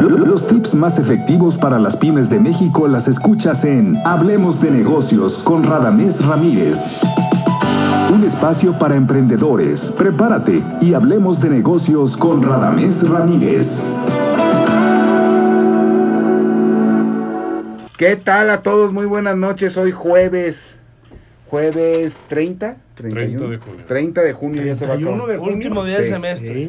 [0.00, 5.42] Los tips más efectivos para las pymes de México las escuchas en Hablemos de negocios
[5.42, 7.02] con Radamés Ramírez.
[8.10, 9.92] Un espacio para emprendedores.
[9.92, 13.94] Prepárate y hablemos de negocios con Radamés Ramírez.
[17.98, 18.94] ¿Qué tal a todos?
[18.94, 19.76] Muy buenas noches.
[19.76, 20.79] Hoy jueves.
[21.50, 23.84] Jueves 30, 31, 30 de junio.
[23.88, 25.32] 30 de junio ya se va a 31 acabar.
[25.32, 25.54] de junio.
[25.56, 26.10] Último día del Sí.
[26.12, 26.68] semestre.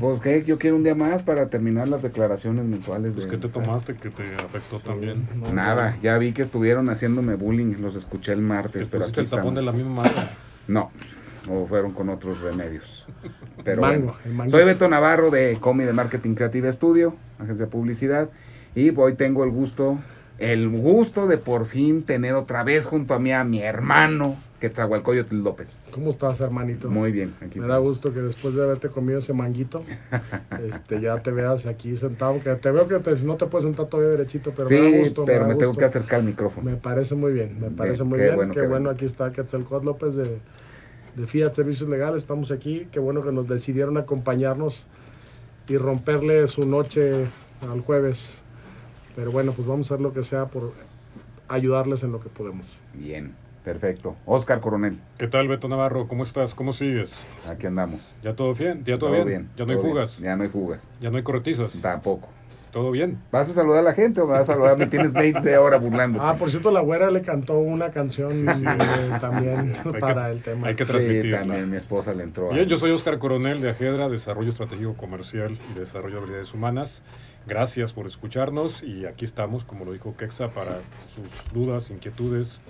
[0.00, 3.12] Pues que yo quiero un día más para terminar las declaraciones mensuales.
[3.14, 5.28] Pues, de- ¿qué te tomaste que te afectó Sí, también?
[5.36, 9.20] no, Nada, ya vi que estuvieron haciéndome bullying, los escuché el ¿Te martes, pero aquí
[9.20, 10.12] el tapón de la misma madre?
[10.68, 10.90] No,
[11.48, 13.06] o fueron con otros remedios.
[13.64, 14.18] Pero Mango, bueno.
[14.26, 14.50] el mango.
[14.50, 18.28] Soy Beto Navarro de Comi de Marketing Creative Studio, agencia de publicidad,
[18.74, 19.98] y hoy tengo el gusto,
[20.38, 25.36] el gusto de por fin tener otra vez junto a mí a mi hermano, Quetzalcoyotl
[25.36, 25.68] López.
[25.92, 26.90] ¿Cómo estás, hermanito?
[26.90, 29.84] Muy bien, aquí Me da gusto que después de haberte comido ese manguito,
[30.66, 32.40] este, ya te veas aquí sentado.
[32.40, 34.98] Que te veo que te- no te puedes sentar todavía derechito, pero me da Sí,
[34.98, 35.24] gusto.
[35.24, 36.68] pero me tengo que acercar al micrófono.
[36.70, 38.36] Me parece muy bien, me parece Bien, muy qué bien.
[38.36, 40.38] bueno qué bueno, aquí está Quetzalcóatl López de,
[41.14, 42.22] de Fiat Servicios Legales.
[42.22, 42.88] Estamos aquí.
[42.90, 44.88] Qué bueno que nos decidieron acompañarnos
[45.68, 47.26] y romperle su noche
[47.70, 48.42] al jueves.
[49.18, 50.72] Pero bueno, pues vamos a hacer lo que sea por
[51.48, 52.78] ayudarles en lo que podemos.
[52.94, 54.14] Bien, perfecto.
[54.26, 56.06] Oscar Coronel, ¿Qué tal, Beto Navarro?
[56.06, 56.54] ¿Cómo estás?
[56.54, 57.18] ¿Cómo sigues?
[57.50, 57.98] aquí andamos.
[58.22, 58.84] ¿Ya todo bien?
[58.84, 59.48] ¿Ya todo, bien?
[59.56, 59.88] ¿Ya no hay bien.
[59.88, 60.18] fugas?
[60.20, 60.88] Ya no hay fugas.
[61.00, 61.72] ¿Ya no hay corretizas?
[61.82, 62.28] Tampoco.
[62.70, 63.18] ¿Todo bien?
[63.32, 64.78] ¿Vas a saludar a la gente o me vas a saludar?
[64.78, 66.22] Me tienes 20 horas burlando.
[66.22, 70.42] Ah, por cierto, la güera le cantó una canción eh, también Hay que- para el
[70.42, 70.68] tema.
[70.68, 71.38] Hay que Sí, transmitirla.
[71.40, 72.52] también mi esposa le entró.
[72.52, 76.54] a- Bien, yo soy Oscar Coronel de Ajedra, Desarrollo Estratégico Comercial y Desarrollo de Habilidades
[76.54, 77.02] Humanas.
[77.48, 80.80] Gracias por escucharnos y aquí estamos, como lo dijo Kexa, para
[81.14, 82.60] sus dudas, inquietudes,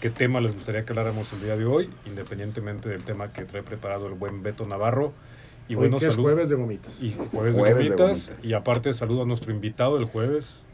[0.00, 3.62] qué tema les gustaría que habláramos el día de hoy, independientemente del tema que trae
[3.62, 5.12] preparado el buen Beto Navarro.
[5.68, 7.02] Y Hoy bueno, que es salud- jueves de gomitas.
[7.02, 8.26] Y jueves, de Jueves de gomitas.
[8.28, 8.44] gomitas.
[8.44, 10.64] Y aparte saludo a nuestro invitado del jueves,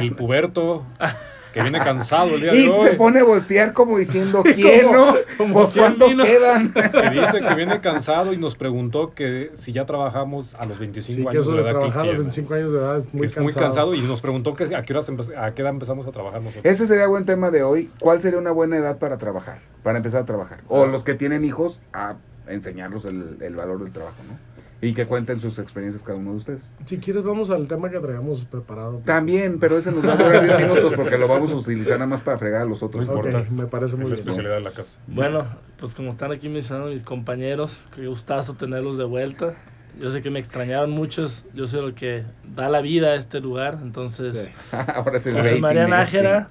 [0.00, 0.84] el puberto,
[1.52, 2.88] que viene cansado el día de Y hoy.
[2.88, 5.14] se pone a voltear como diciendo, ¿quién no?
[5.36, 6.24] como Pues cuántos vino.
[6.24, 6.72] quedan.
[6.72, 11.16] Que dice que viene cansado y nos preguntó que si ya trabajamos a los 25
[11.16, 12.18] Sí, que años eso de de edad que trabajar a los tiene.
[12.24, 13.44] 25 años de edad es Que muy es cansado.
[13.44, 16.40] muy cansado y nos preguntó que a qué, horas a qué edad empezamos a trabajar
[16.42, 16.64] nosotros.
[16.64, 17.90] Ese sería buen tema de hoy.
[18.00, 19.58] ¿Cuál sería una buena edad para trabajar?
[19.82, 20.60] Para empezar a trabajar.
[20.68, 22.14] O los que tienen hijos, a
[22.48, 24.38] enseñarlos el, el valor del trabajo, ¿no?
[24.82, 26.62] Y que cuenten sus experiencias cada uno de ustedes.
[26.86, 29.02] Si quieres, vamos al tema que traíamos preparado.
[29.04, 32.06] También, pero ese nos va a durar 10 minutos porque lo vamos a utilizar nada
[32.06, 33.06] más para fregar a los otros.
[33.06, 33.14] No
[33.56, 34.20] me parece Es muy la bien.
[34.20, 34.98] especialidad de la casa.
[35.06, 35.44] Bueno,
[35.78, 39.54] pues como están aquí mencionando mis compañeros, qué gustazo tenerlos de vuelta.
[40.00, 42.24] Yo sé que me extrañaron muchos, yo soy el que
[42.54, 44.50] da la vida a este lugar, entonces Sí.
[44.94, 45.88] Ahora es el José rating, María.
[45.88, 46.48] Nájera,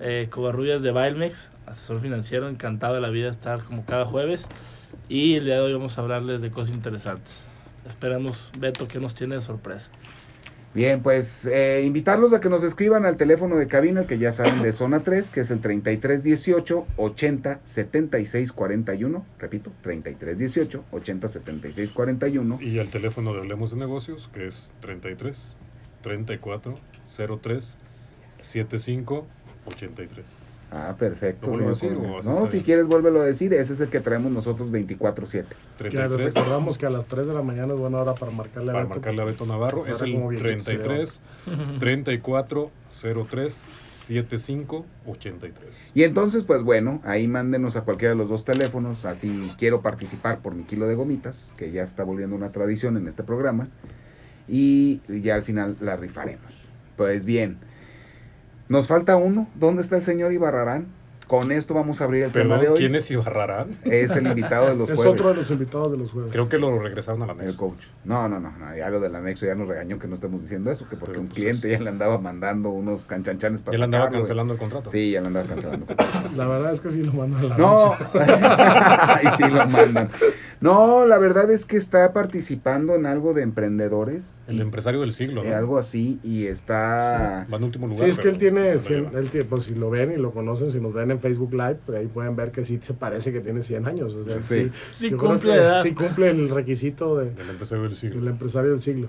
[0.00, 4.46] eh, Covarrubias de Bailmex, asesor financiero, encantado de la vida estar como cada jueves.
[5.08, 7.46] Y el día de hoy vamos a hablarles de cosas interesantes.
[7.86, 9.90] Esperamos, Beto, que nos tiene de sorpresa.
[10.72, 14.62] Bien, pues eh, invitarlos a que nos escriban al teléfono de cabina, que ya saben
[14.62, 19.26] de zona 3, que es el 3318 80 76 41.
[19.40, 22.58] Repito, 3318 80 76 41.
[22.62, 25.56] Y el teléfono de Hablemos de Negocios, que es 33
[26.02, 26.76] 34
[27.42, 27.76] 03
[28.40, 29.26] 75
[29.66, 30.49] 83.
[30.72, 31.46] Ah, perfecto.
[31.46, 32.64] ¿Lo vuelvo a decir o No, si bien?
[32.64, 33.52] quieres, vuélvelo a decir.
[33.54, 35.44] Ese es el que traemos nosotros 24-7.
[35.78, 38.70] Que 33 recordamos que a las 3 de la mañana es buena hora para marcarle
[38.70, 38.94] a para Beto.
[38.94, 41.20] marcarle a Beto Navarro Pues es ahora el como viejito se 33
[41.80, 42.70] 34
[43.30, 43.64] 03
[44.00, 45.90] 75 83.
[45.94, 49.04] Y entonces, pues bueno, ahí mándenos a cualquiera de los dos teléfonos.
[49.04, 53.08] Así quiero participar por mi kilo de gomitas, que ya está volviendo una tradición en
[53.08, 53.68] este programa.
[54.48, 56.52] Y ya al final la rifaremos.
[56.96, 57.58] Pues bien,
[58.70, 59.48] nos falta uno.
[59.56, 60.86] ¿Dónde está el señor Ibarrarán?
[61.30, 62.78] Con esto vamos a abrir el tema de Perdón, hoy.
[62.80, 63.68] ¿quién es Ibarrarán?
[63.84, 65.12] Es el invitado de los Es jueves.
[65.14, 66.32] otro de los invitados de los jueves.
[66.32, 67.56] Creo que lo regresaron a la El mesa.
[67.56, 67.78] coach.
[68.04, 70.72] No, no, no, no, ya lo del anexo ya nos regañó que no estemos diciendo
[70.72, 73.74] eso, que porque Pero, un pues, cliente es- ya le andaba mandando unos canchanchanes para
[73.76, 74.90] Ya le andaba sacarlo, cancelando el contrato.
[74.90, 75.86] Sí, ya le andaba cancelando.
[76.36, 77.94] La verdad es que sí lo mandan a la No,
[79.22, 80.10] y sí lo mandan.
[80.60, 84.38] No, la verdad es que está participando en algo de emprendedores.
[84.48, 85.56] El y- empresario del siglo, eh, ¿no?
[85.56, 87.46] algo así, y está...
[87.50, 88.04] Va en último lugar.
[88.04, 88.80] Sí, es que él tiene, él
[89.30, 91.98] tiene- pues si lo ven y lo conocen, si nos ven en Facebook Live, pues
[91.98, 94.14] ahí pueden ver que sí se parece que tiene 100 años.
[94.14, 94.70] O sea, Sí.
[94.92, 95.72] sí, cumple que.
[95.82, 98.16] Sí cumple el requisito de, Del empresario del siglo.
[98.20, 99.08] del empresario del siglo.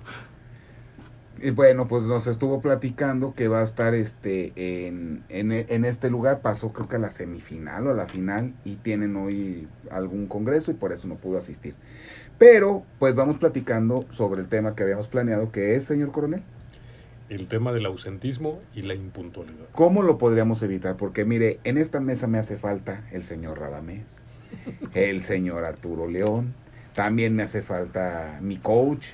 [1.43, 4.53] Y bueno, pues nos estuvo platicando que va a estar este
[4.87, 6.41] en, en, en este lugar.
[6.41, 10.69] Pasó creo que a la semifinal o a la final y tienen hoy algún congreso
[10.69, 11.73] y por eso no pudo asistir.
[12.37, 16.43] Pero pues vamos platicando sobre el tema que habíamos planeado, que es, señor coronel.
[17.31, 19.63] El tema del ausentismo y la impuntualidad.
[19.71, 20.97] ¿Cómo lo podríamos evitar?
[20.97, 24.03] Porque mire, en esta mesa me hace falta el señor Radamés,
[24.93, 26.53] el señor Arturo León,
[26.93, 29.05] también me hace falta mi coach,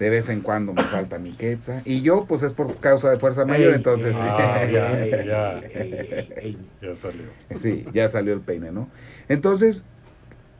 [0.00, 1.80] De vez en cuando me falta mi quetza.
[1.84, 4.12] Y yo, pues es por causa de fuerza mayor, Ey, entonces.
[4.18, 6.58] Ah, ya, Ey, ya, ey, ey.
[6.82, 7.26] ya salió.
[7.62, 8.88] Sí, ya salió el peine, ¿no?
[9.28, 9.84] Entonces,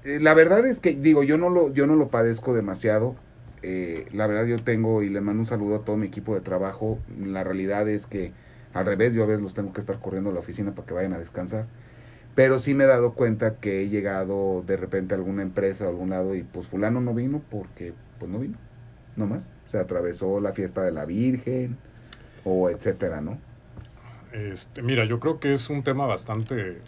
[0.04, 3.16] eh, la verdad es que, digo, yo no lo, yo no lo padezco demasiado.
[3.66, 6.42] Eh, la verdad yo tengo, y le mando un saludo a todo mi equipo de
[6.42, 6.98] trabajo.
[7.18, 8.32] La realidad es que,
[8.74, 10.92] al revés, yo a veces los tengo que estar corriendo a la oficina para que
[10.92, 11.64] vayan a descansar.
[12.34, 15.88] Pero sí me he dado cuenta que he llegado de repente a alguna empresa o
[15.88, 18.58] algún lado y pues fulano no vino porque pues no vino,
[19.16, 19.46] no más.
[19.66, 21.78] Se atravesó la fiesta de la Virgen
[22.44, 23.38] o etcétera, ¿no?
[24.32, 26.78] Este, mira, yo creo que es un tema bastante eh,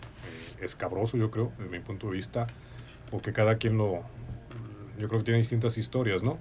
[0.61, 2.49] escabroso, yo creo, desde mi punto de vista,
[3.11, 4.03] porque cada quien lo,
[4.99, 6.39] yo creo que tiene distintas historias, ¿no?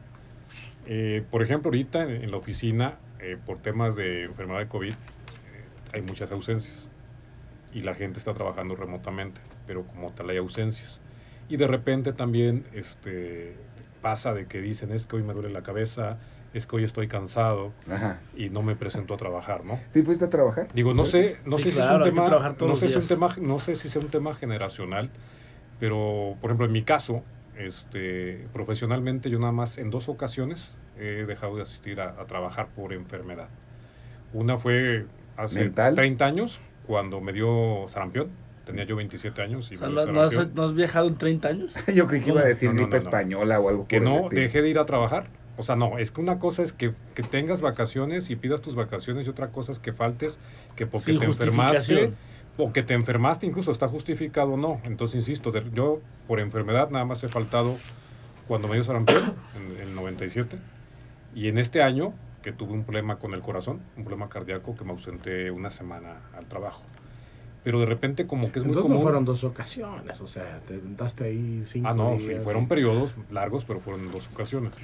[0.87, 4.91] Eh, por ejemplo, ahorita en, en la oficina, eh, por temas de enfermedad de COVID,
[4.91, 4.95] eh,
[5.93, 6.89] hay muchas ausencias
[7.73, 11.01] y la gente está trabajando remotamente, pero como tal hay ausencias.
[11.49, 13.55] Y de repente también este,
[14.01, 16.17] pasa de que dicen es que hoy me duele la cabeza,
[16.53, 18.19] es que hoy estoy cansado Ajá.
[18.35, 19.79] y no me presento a trabajar, ¿no?
[19.89, 20.67] ¿Sí fuiste a trabajar?
[20.73, 22.93] Digo, no sé, no Sí, sé si claro, es hay un tema, no sé si
[22.93, 25.09] es un tema, no sé si sea un tema generacional,
[25.79, 27.23] pero por ejemplo en mi caso,
[27.57, 32.67] este, profesionalmente yo nada más en dos ocasiones he dejado de asistir a, a trabajar
[32.75, 33.49] por enfermedad.
[34.33, 35.05] Una fue
[35.37, 35.95] hace ¿Mental?
[35.95, 38.29] 30 años cuando me dio sarampión,
[38.65, 41.07] tenía yo 27 años y O sea, me ¿no, dio no has, no has viajado
[41.07, 41.73] en 30 años?
[41.93, 43.09] Yo creí que iba a decir No, no, gripe no, no.
[43.09, 45.27] española o algo que por no dejé de ir a trabajar.
[45.57, 48.75] O sea, no, es que una cosa es que, que tengas vacaciones y pidas tus
[48.75, 50.37] vacaciones y otra cosa es que faltes,
[50.75, 52.11] que porque Sin te enfermaste.
[52.57, 54.81] O que te enfermaste incluso está justificado o no.
[54.83, 57.77] Entonces, insisto, yo por enfermedad nada más he faltado
[58.47, 60.57] cuando me dio sarampión, en el 97,
[61.33, 64.83] y en este año que tuve un problema con el corazón, un problema cardíaco que
[64.83, 66.83] me ausenté una semana al trabajo.
[67.65, 68.97] Pero de repente como que es muy Entonces común...
[68.97, 72.67] no fueron dos ocasiones, o sea, te sentaste ahí cinco Ah, no, sí, fueron y-
[72.67, 74.75] periodos largos, pero fueron dos ocasiones.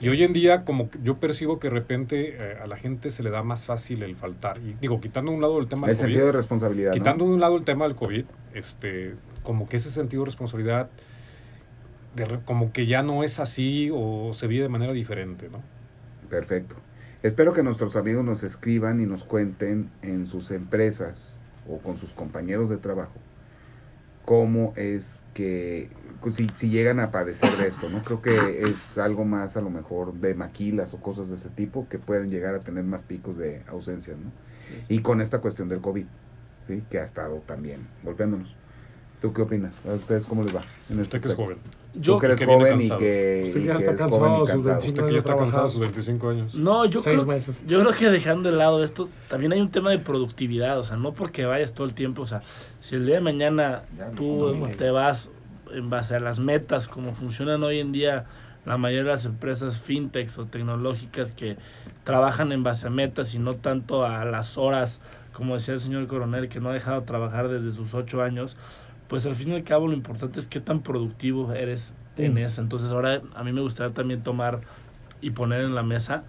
[0.00, 3.10] Y hoy en día, como que yo percibo que de repente eh, a la gente
[3.10, 4.58] se le da más fácil el faltar.
[4.58, 6.94] Y digo, quitando un lado el tema El del COVID, sentido de responsabilidad, ¿no?
[6.94, 8.24] quitando de un lado el tema del COVID,
[8.54, 10.88] este, como que ese sentido de responsabilidad,
[12.16, 15.62] de como que ya no es así o se vive de manera diferente, ¿no?
[16.30, 16.76] Perfecto.
[17.22, 21.31] Espero que nuestros amigos nos escriban y nos cuenten en sus empresas
[21.68, 23.12] o con sus compañeros de trabajo
[24.24, 28.02] cómo es que pues, si, si llegan a padecer de esto, ¿no?
[28.02, 31.88] Creo que es algo más a lo mejor de maquilas o cosas de ese tipo
[31.88, 34.30] que pueden llegar a tener más picos de ausencias, ¿no?
[34.88, 36.06] Y con esta cuestión del COVID,
[36.66, 36.82] ¿sí?
[36.90, 38.54] Que ha estado también golpeándonos.
[39.22, 39.74] ¿Tú qué opinas?
[39.88, 40.62] ¿A ustedes cómo les va?
[40.90, 41.58] En este Usted que es joven.
[41.94, 44.72] Yo, Tú que eres que joven y que, Usted ya está es cansado, sus cansado.
[44.80, 46.54] 25 Usted que ya está cansado a sus 25 años.
[46.54, 47.62] no, yo Seis creo, meses.
[47.66, 50.96] yo creo que dejando de lado esto, también hay un tema de productividad, o sea,
[50.96, 52.42] no porque vayas todo el tiempo, o sea,
[52.80, 55.28] si el día de mañana Ya, tú no, te vas
[55.72, 58.24] en base a las metas, como funcionan hoy en día
[58.64, 61.56] la mayoría de las empresas fintechs o tecnológicas que
[62.04, 65.00] trabajan en base a metas y no tanto a las horas,
[65.32, 68.56] como decía el señor coronel, que no ha dejado de trabajar desde sus ocho años,
[69.12, 72.38] pues al fin y al cabo lo importante es qué tan productivo eres en Mm.
[72.38, 72.62] eso.
[72.62, 74.60] Entonces ahora a mí me gustaría también tomar
[75.20, 76.24] y poner en la mesa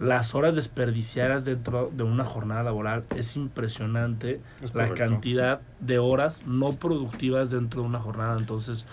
[0.00, 3.04] las horas desperdiciadas dentro de una jornada laboral.
[3.14, 8.36] Es impresionante Es la cantidad de horas no productivas dentro de una jornada.
[8.36, 8.84] Entonces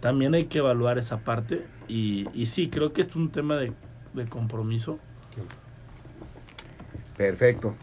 [0.00, 3.74] también hay que evaluar esa parte y, y sí, creo que es un tema de,
[4.14, 4.98] de compromiso.
[7.18, 7.74] Perfecto.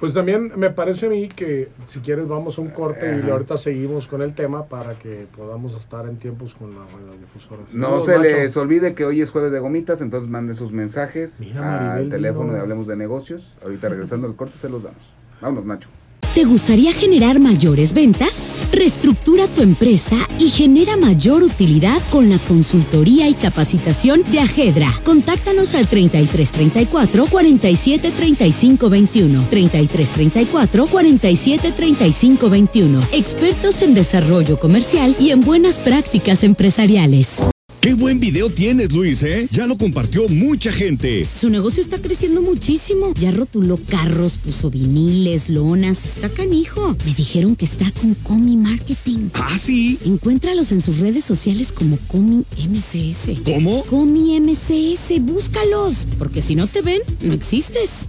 [0.00, 3.56] Pues también me parece a mí que si quieres vamos a un corte y ahorita
[3.56, 7.62] seguimos con el tema para que podamos estar en tiempos con la radiodifusora.
[7.72, 8.22] No Saludos, se Nacho.
[8.36, 12.10] les olvide que hoy es jueves de gomitas, entonces manden sus mensajes Mira, al Maribel
[12.10, 13.54] teléfono de Hablemos de Negocios.
[13.62, 15.14] Ahorita regresando al corte se los damos.
[15.40, 15.88] Vámonos, Nacho.
[16.34, 18.60] ¿Te gustaría generar mayores ventas?
[18.72, 24.88] Reestructura tu empresa y genera mayor utilidad con la consultoría y capacitación de Ajedra.
[25.04, 29.44] Contáctanos al 3334 47 35 21.
[29.48, 33.00] 3334 47 35 21.
[33.12, 37.53] Expertos en desarrollo comercial y en buenas prácticas empresariales.
[37.84, 39.46] Qué buen video tienes, Luis, ¿eh?
[39.50, 41.26] Ya lo compartió mucha gente.
[41.26, 43.12] Su negocio está creciendo muchísimo.
[43.20, 46.06] Ya rotuló carros, puso viniles, lonas.
[46.06, 46.96] Está canijo.
[47.04, 49.28] Me dijeron que está con Comi Marketing.
[49.34, 49.98] ¿Ah, sí?
[50.06, 53.40] Encuéntralos en sus redes sociales como Comi MCS.
[53.44, 53.84] ¿Cómo?
[53.84, 56.06] Comi MCS, búscalos.
[56.18, 58.08] Porque si no te ven, no existes.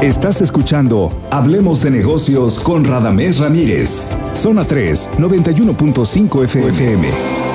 [0.00, 4.08] Estás escuchando Hablemos de negocios con Radamés Ramírez.
[4.32, 7.53] Zona 3, 91.5 FM.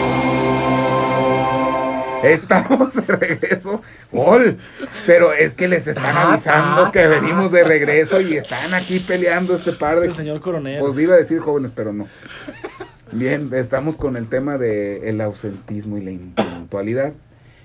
[2.23, 3.81] Estamos de regreso.
[4.11, 4.57] ¡Gol!
[5.05, 7.07] Pero es que les están Ta, avisando ta, que ta.
[7.07, 10.07] venimos de regreso y están aquí peleando este par de...
[10.07, 10.79] El señor coronel.
[10.79, 12.07] Pues iba a decir jóvenes, pero no.
[13.11, 17.13] Bien, estamos con el tema del el ausentismo y la impuntualidad.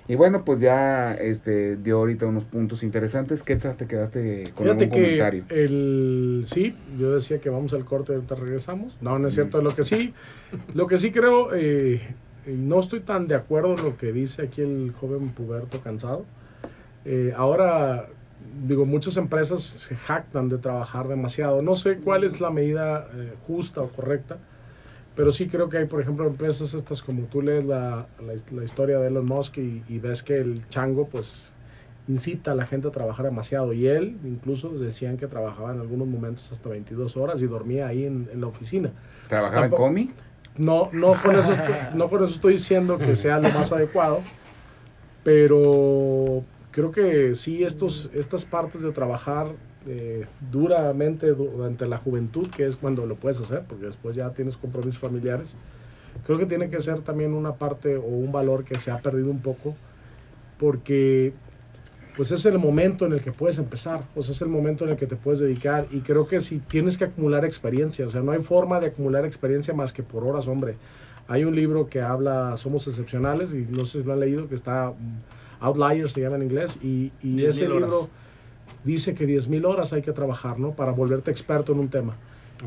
[0.07, 3.41] Y bueno, pues ya este dio ahorita unos puntos interesantes.
[3.41, 5.45] Quetzal, te quedaste con Fíjate algún que comentario.
[5.49, 8.97] el sí, yo decía que vamos al corte y ahorita regresamos.
[9.01, 9.61] No, no es cierto.
[9.63, 10.13] Lo que sí,
[10.75, 12.01] lo que sí creo, eh,
[12.47, 16.25] no estoy tan de acuerdo en lo que dice aquí el joven puberto cansado.
[17.05, 18.07] Eh, ahora,
[18.67, 21.61] digo, muchas empresas se jactan de trabajar demasiado.
[21.61, 24.37] No sé cuál es la medida eh, justa o correcta,
[25.15, 28.63] pero sí creo que hay, por ejemplo, empresas estas como tú lees la, la, la
[28.63, 31.53] historia de Elon Musk y, y ves que el chango, pues,
[32.07, 33.73] incita a la gente a trabajar demasiado.
[33.73, 38.05] Y él, incluso, decían que trabajaba en algunos momentos hasta 22 horas y dormía ahí
[38.05, 38.91] en, en la oficina.
[39.27, 40.11] ¿Trabajaba en Comi?
[40.57, 44.21] No, no con eso, estoy, no con eso estoy diciendo que sea lo más adecuado,
[45.23, 49.47] pero creo que sí, estos, estas partes de trabajar
[49.85, 54.55] eh, duramente durante la juventud, que es cuando lo puedes hacer, porque después ya tienes
[54.55, 55.55] compromisos familiares,
[56.25, 59.31] creo que tiene que ser también una parte o un valor que se ha perdido
[59.31, 59.75] un poco,
[60.57, 61.33] porque
[62.15, 64.95] pues es el momento en el que puedes empezar, sea, es el momento en el
[64.95, 68.31] que te puedes dedicar y creo que si tienes que acumular experiencia, o sea, no
[68.31, 70.77] hay forma de acumular experiencia más que por horas, hombre.
[71.27, 74.55] Hay un libro que habla Somos Excepcionales y no sé si lo han leído, que
[74.55, 77.81] está mm, Outliers, se llama en inglés, y, y 10,000 ese horas.
[77.81, 78.09] libro
[78.83, 80.71] dice que 10.000 horas hay que trabajar, ¿no?
[80.71, 82.15] Para volverte experto en un tema.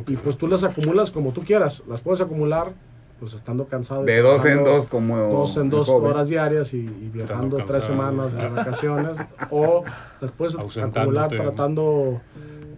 [0.06, 2.72] Y pues tú las acumulas como tú quieras, las puedes acumular
[3.18, 4.04] pues estando cansado.
[4.04, 6.10] De dos en dos, como dos en dos joven.
[6.12, 9.18] horas diarias y, y viajando tres semanas de vacaciones
[9.50, 9.84] o
[10.20, 12.20] Ausentándote, acumular tratando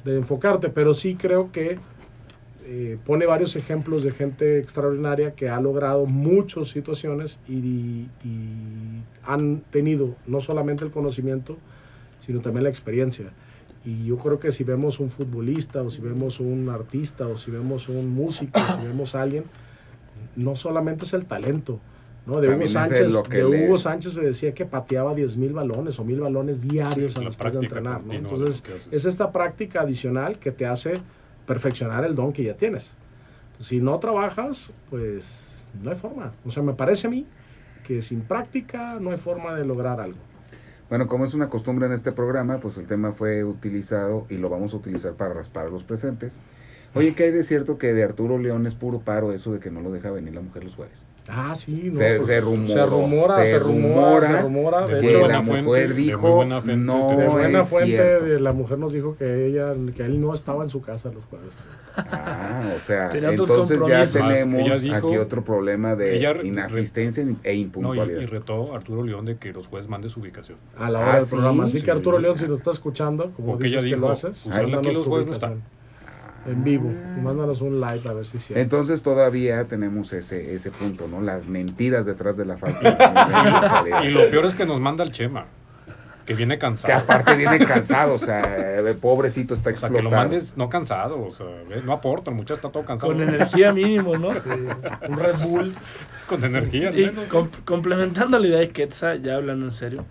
[0.05, 1.79] de enfocarte, pero sí creo que
[2.65, 9.61] eh, pone varios ejemplos de gente extraordinaria que ha logrado muchas situaciones y, y han
[9.71, 11.59] tenido no solamente el conocimiento,
[12.21, 13.33] sino también la experiencia.
[13.85, 17.51] Y yo creo que si vemos un futbolista o si vemos un artista o si
[17.51, 19.45] vemos un músico, si vemos a alguien,
[20.37, 21.81] no solamente es el talento.
[22.27, 22.41] ¿no?
[22.41, 25.53] De Hugo Sánchez, lo que de le- Hugo Sánchez se decía que pateaba 10 mil
[25.53, 28.03] balones o mil balones diarios a La después de entrenar.
[28.11, 30.95] Entonces, es esta práctica adicional que te hace
[31.47, 32.97] perfeccionar el don que ya tienes.
[33.47, 36.33] Entonces, si no trabajas, pues no hay forma.
[36.45, 37.27] O sea, me parece a mí
[37.85, 40.19] que sin práctica no hay forma de lograr algo.
[40.89, 44.49] Bueno, como es una costumbre en este programa, pues el tema fue utilizado y lo
[44.49, 46.35] vamos a utilizar para raspar a los presentes.
[46.95, 49.71] Oye, ¿qué hay de cierto que de Arturo León es puro paro eso de que
[49.71, 50.95] no lo deja venir la mujer los jueves?
[51.33, 54.87] Ah, sí, no, Se- pues, se rumoró, se rumora, se rumora, se rumora.
[54.87, 57.61] de De que hecho, buena la fuente, mujer de dijo, buena fuente, no de buena
[57.61, 58.25] es fuente, cierto.
[58.25, 61.25] de la mujer nos dijo que ella, que él no estaba en su casa los
[61.27, 61.53] jueves.
[61.97, 67.27] Ah, o sea, entonces ya tenemos dijo- aquí otro problema de ella re- inasistencia e
[67.27, 68.21] No, y, impuntualidad.
[68.23, 70.59] y retó a Arturo León de que los jueces mande su ubicación.
[70.77, 71.65] A la hora Ah, del sí, programa.
[71.65, 71.85] Así sí.
[71.85, 74.79] que Arturo León, si nos está escuchando, como Porque dices ella que lo haces, usarla
[74.79, 75.53] aquí los jueves no está.
[76.47, 76.91] En vivo.
[77.23, 78.61] Mándanos un live a ver si cierto.
[78.63, 81.21] Entonces todavía tenemos ese, ese punto, ¿no?
[81.21, 85.13] Las mentiras detrás de la falta de Y lo peor es que nos manda el
[85.13, 85.45] Chema,
[86.25, 86.95] que viene Que cansado.
[86.95, 89.97] aparte viene cansado, o sea, el pobrecito está O sea, explotado.
[89.97, 91.47] que lo mandes no cansado, o sea,
[91.85, 93.13] no aporta, el muchacho está todo cansado.
[93.13, 94.33] Con energía mínimo, ¿no?
[94.33, 94.49] Sí,
[95.09, 95.73] un Red Bull.
[96.27, 97.29] Con energía, al Y menos.
[97.29, 100.07] com- complementando la idea de Quetzal, ya hablando en serio.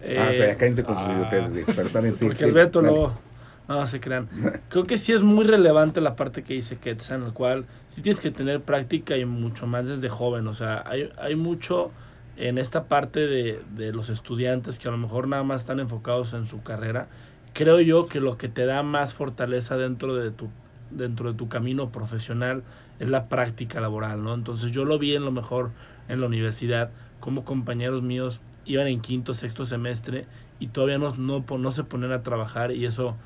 [0.00, 1.12] Ah, o sea, eh, cállense con sus ah.
[1.12, 2.24] idioteces sí.
[2.26, 3.25] Porque el Beto lo...
[3.68, 4.28] No, se crean.
[4.68, 8.00] Creo que sí es muy relevante la parte que dice Quetzal, en la cual sí
[8.00, 10.46] tienes que tener práctica y mucho más desde joven.
[10.46, 11.90] O sea, hay, hay mucho
[12.36, 16.32] en esta parte de, de los estudiantes que a lo mejor nada más están enfocados
[16.32, 17.08] en su carrera.
[17.54, 20.48] Creo yo que lo que te da más fortaleza dentro de tu,
[20.90, 22.62] dentro de tu camino profesional
[22.98, 24.34] es la práctica laboral, ¿no?
[24.34, 25.70] Entonces yo lo vi en lo mejor
[26.08, 30.26] en la universidad, como compañeros míos iban en quinto, sexto semestre
[30.58, 33.16] y todavía no, no, no se ponen a trabajar y eso,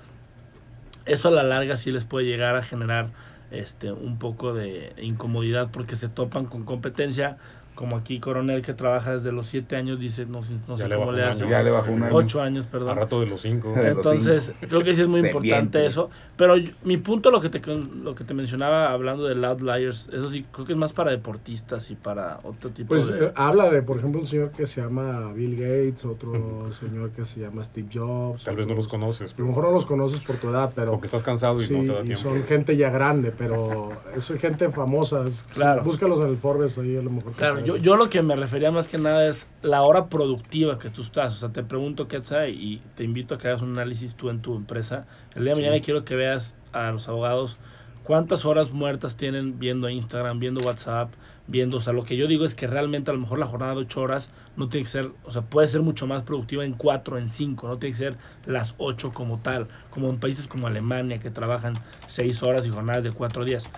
[1.07, 3.11] eso a la larga sí les puede llegar a generar
[3.51, 7.37] este, un poco de incomodidad porque se topan con competencia.
[7.81, 10.97] Como aquí Coronel que trabaja desde los siete años dice, no, sé- no sé le
[10.97, 11.45] cómo le hace.
[11.45, 11.51] año.
[11.51, 12.15] Ya le bajó un año.
[12.15, 12.95] Ocho años, A perdón.
[12.99, 13.73] rato de los cinco.
[13.73, 16.11] De los Entonces, creo que sí es muy importante eso.
[16.37, 20.11] Pero yo- mi punto, lo que, te, con- lo que te mencionaba hablando de Outliers,
[20.13, 23.27] eso sí, creo que es más para deportistas y para otro tipo Pues de...
[23.29, 27.25] eh, habla de, por ejemplo, un señor que se llama Bill Gates, otro señor que
[27.25, 28.45] se llama Steve Jobs.
[28.45, 30.71] Tal vez no los conoces, A lo pero mejor no los conoces por tu edad,
[30.75, 32.23] pero porque estás cansado y sí, no te da y tiempo.
[32.23, 35.27] son gente ya grande, pero es gente famosa.
[35.27, 35.83] es- Claro.
[35.83, 37.33] Búscalos en el Forbes ahí a lo mejor.
[37.33, 40.91] Claro, yo, yo lo que me refería más que nada es la hora productiva que
[40.91, 41.35] tú estás.
[41.35, 44.41] O sea, te pregunto, Quetzal, y te invito a que hagas un análisis tú en
[44.43, 45.07] tu empresa.
[45.35, 45.63] El día de Sí.
[45.63, 47.59] mañana quiero que veas a los abogados
[48.05, 51.13] cuántas horas muertas tienen viendo Instagram, viendo WhatsApp,
[51.47, 53.73] viendo, o sea, lo que yo digo es que realmente a lo mejor la jornada
[53.75, 56.75] de ocho horas no tiene que ser, o sea, puede ser mucho más productiva en
[56.75, 60.67] cuatro, en cinco, no tiene que ser las ocho como tal, como en países como
[60.69, 61.75] Alemania que trabajan
[62.07, 63.69] seis horas y jornadas de cuatro días.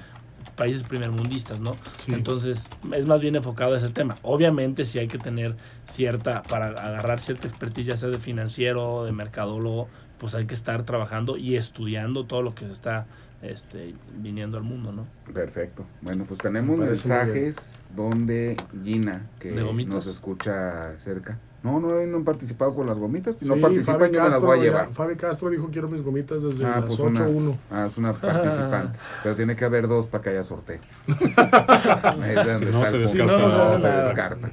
[0.57, 1.77] Países primermundistas, ¿no?
[1.99, 2.13] Sí.
[2.15, 4.17] Entonces, es más bien enfocado a ese tema.
[4.23, 5.57] Obviamente, sí hay que tener
[5.91, 10.85] cierta, para agarrar cierta expertise, ya sea de financiero, de mercadólogo, pues hay que estar
[10.85, 13.07] trabajando y estudiando todo lo que se está
[13.43, 15.03] este, viniendo al mundo, ¿no?
[15.33, 15.85] Perfecto.
[16.01, 17.57] Bueno, pues tenemos mensajes
[17.95, 21.39] donde Gina, que nos escucha cerca.
[21.63, 23.37] No, no, no han participado con las gomitas.
[23.41, 24.89] Si no participan, Fabi yo me las voy a ya- llevar.
[24.93, 27.29] Fabi Castro dijo quiero mis gomitas desde Ah, las pues 8 una.
[27.29, 27.59] 1.
[27.71, 28.99] Ah, es una participante.
[29.23, 30.81] Pero tiene que haber dos para que haya sorteo.
[31.07, 33.09] es de donde Si no, se descarta.
[33.09, 34.51] Si no, no se descarta.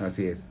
[0.00, 0.46] Así es.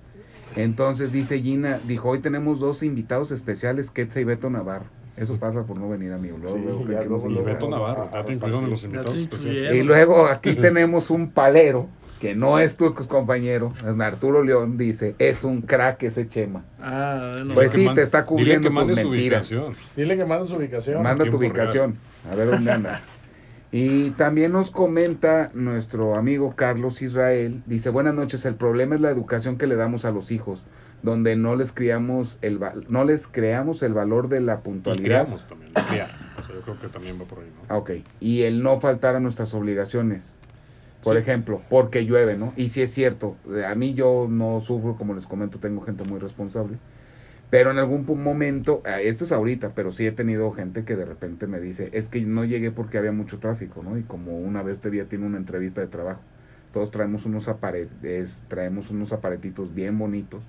[0.56, 4.86] Entonces dice Gina, dijo, hoy tenemos dos invitados especiales, Ketza y Beto Navarro.
[5.16, 6.38] Eso pasa por no venir, amigo.
[6.38, 7.46] Luego, Sí, luego, ya creen que nos luego, Y luego.
[7.46, 7.70] Beto.
[7.70, 9.16] Navarro, ya te incluyeron los invitados.
[9.16, 11.88] Y luego aquí tenemos un palero,
[12.20, 16.66] que no es tu compañero, Arturo León, dice, es un crack ese Chema.
[16.82, 17.54] Ah, bueno.
[17.54, 19.52] Pues Que sí, te está cubriendo tus mentiras.
[19.52, 19.76] ubicación.
[19.96, 21.02] Dile que manda su ubicación.
[21.02, 21.96] Manda tu ubicación,
[22.32, 23.02] a ver dónde andas.
[23.72, 29.12] Y también nos comenta nuestro amigo Carlos Israel, dice, buenas noches, el problema es la
[29.12, 30.66] educación que le damos a los hijos,
[31.04, 32.60] donde no les criamos el
[32.90, 35.06] no les creamos el valor de la Y puntualidad.
[35.06, 35.72] creamos también.
[35.76, 36.10] O sea,
[36.52, 37.62] yo creo que también va por ahí, ¿no?
[37.70, 37.92] Ah, ok.
[38.20, 40.34] Y el no faltar a nuestras obligaciones.
[41.04, 41.22] Por Sí.
[41.22, 42.54] ejemplo, porque llueve, ¿no?
[42.58, 46.20] Y si es cierto, a mí yo no sufro, como les comento, tengo gente muy
[46.20, 46.78] responsable.
[47.50, 51.06] Pero en algún momento, eh, esto es ahorita, pero sí he tenido gente que de
[51.06, 53.98] repente me dice, es que no llegué porque había mucho tráfico, ¿no?
[53.98, 56.22] Y como una vez te vi a ti en una entrevista de trabajo,
[56.74, 60.44] todos traemos unos, aparetes, traemos unos aparatitos bien bonitos,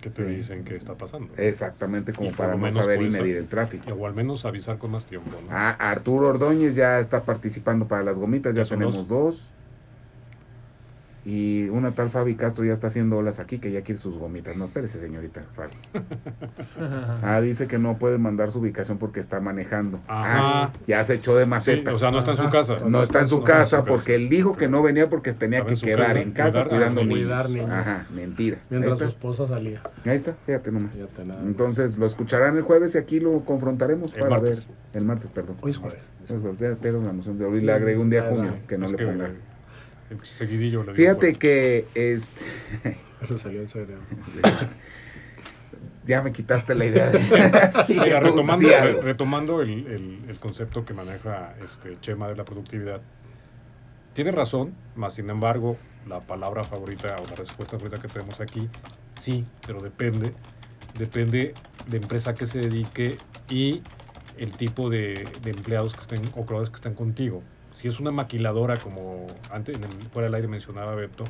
[0.00, 0.34] ¿Qué te Sí.
[0.36, 1.32] dicen que está pasando?
[1.38, 3.92] exactamente como para no saber y medir el tráfico.
[3.92, 5.48] O al menos avisar con más tiempo, ¿no?
[5.50, 9.48] Ah, Arturo Ordóñez ya está participando para las gomitas, ya tenemos dos.
[11.24, 14.56] Y una tal Fabi Castro ya está haciendo olas aquí que ya quiere sus gomitas.
[14.56, 15.74] No, espérese, señorita Fabi.
[17.22, 20.00] Ah, dice que no puede mandar su ubicación porque está manejando.
[20.08, 20.72] Ah, Ajá.
[20.86, 21.94] ya se echó de Sí, maceta.
[21.94, 22.76] o sea, no está en su casa.
[22.86, 25.32] no está en su no está en casa porque él dijo que no venía porque
[25.32, 27.18] tenía que quedar casa, en casa cuidar cuidando niños.
[27.24, 27.70] Cuidar niños.
[27.70, 28.58] Ajá, mentira.
[28.70, 29.80] Mientras su esposa salía.
[30.04, 30.94] ahí está, fíjate nomás.
[30.94, 31.22] Fíjate.
[31.44, 34.66] Entonces lo escucharán el jueves y aquí lo confrontaremos El para martes.
[34.66, 34.76] ver.
[34.94, 35.56] El martes, perdón.
[35.60, 36.00] Hoy es jueves.
[36.26, 38.54] Pues, pues, ya pierdo la emoción de hoy Sí, le agregué un día es junio
[38.68, 39.30] que no Es le que ponga.
[40.22, 42.40] Seguidillo le Fíjate que este
[43.20, 43.96] Pero salió en serio.
[46.04, 47.10] ya me quitaste la idea.
[47.10, 47.18] de-
[47.86, 48.26] Sí, Mira, tú,
[49.06, 53.00] retomando, re- el, el- el concepto que maneja este Chema de la productividad,
[54.14, 55.76] tiene razón, más sin embargo,
[56.08, 58.68] la palabra favorita o la respuesta favorita que tenemos aquí,
[59.20, 60.32] sí, pero depende,
[60.98, 61.54] depende
[61.86, 63.82] de empresa que se dedique y
[64.36, 67.42] el tipo de, de empleados que estén o colaboradores que estén contigo.
[67.72, 71.24] Si es una maquiladora, como antes en el- fuera del aire mencionaba Beto,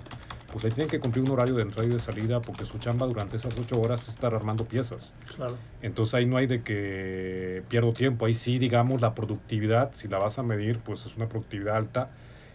[0.53, 3.07] pues ahí tienen que cumplir un horario de entrada y de salida porque su chamba
[3.07, 5.13] durante esas ocho horas es estar armando piezas.
[5.37, 5.57] Claro.
[5.81, 10.19] Entonces ahí no hay de que pierdo tiempo, ahí sí, digamos, la productividad, si la
[10.19, 12.11] vas a medir, pues es una productividad alta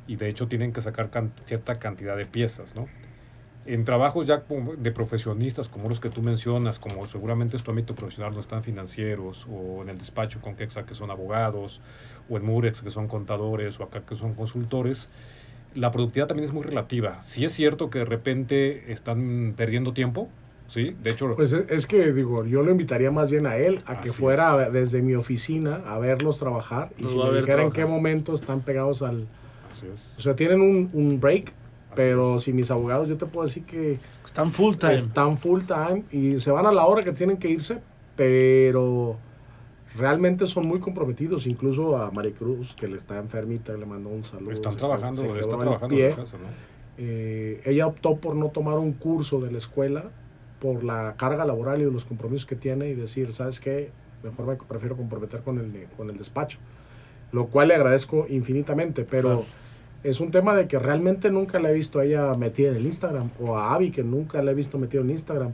[0.06, 2.88] y de hecho tienen que sacar can- cierta cantidad de piezas, ¿no?
[3.66, 4.44] En trabajos ya
[4.78, 8.64] de profesionistas como los que tú mencionas, como seguramente es tu ámbito profesional, donde están
[8.64, 11.82] financieros, o en el despacho con Quexa que son abogados,
[12.30, 15.10] o en Murex que son contadores, o acá que son consultores,
[15.76, 17.22] la productividad también es muy relativa.
[17.22, 20.28] Sí es cierto que de repente están perdiendo tiempo,
[20.68, 20.96] ¿sí?
[21.04, 24.00] De hecho, Pues es es que, digo, yo lo invitaría más bien a él, a
[24.02, 24.74] que fuera es.
[24.74, 27.74] desde mi oficina a verlos trabajar y Los si me dijera en trabajar.
[27.74, 29.28] qué momento están pegados al...
[29.72, 30.16] así es.
[30.18, 31.54] O sea, tienen un, un break,
[31.96, 34.96] pero si mis abogados, yo te puedo decir que Están full time.
[34.96, 37.80] están full time y se van a la hora que tienen que irse,
[38.16, 39.18] pero
[39.98, 41.48] realmente son muy comprometidos.
[41.48, 44.52] Incluso a Maricruz, que le está enfermita, le mandó un saludo.
[44.52, 46.10] Están se- trabajando, se el trabajando pie.
[46.10, 46.46] en casa, ¿no?
[47.00, 50.06] Eh, ella optó por no tomar un curso de la escuela
[50.60, 53.92] por la carga laboral y los compromisos que tiene y decir, ¿sabes qué?
[54.24, 56.58] Mejor me prefiero comprometer con el, con el despacho.
[57.32, 59.46] Lo cual le agradezco infinitamente, pero Claro.
[60.04, 62.86] es un tema de que realmente nunca la he visto a ella metida en el
[62.88, 65.52] Instagram, o a Abby, que nunca la he visto metido en Instagram.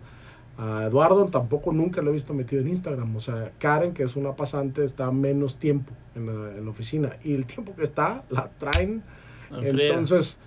[0.57, 3.15] A Eduardo tampoco nunca lo he visto metido en Instagram.
[3.15, 7.17] O sea, Karen, que es una pasante, está menos tiempo en la, en la oficina.
[7.23, 9.01] Y el tiempo que está, la traen
[9.91, 10.39] entonces,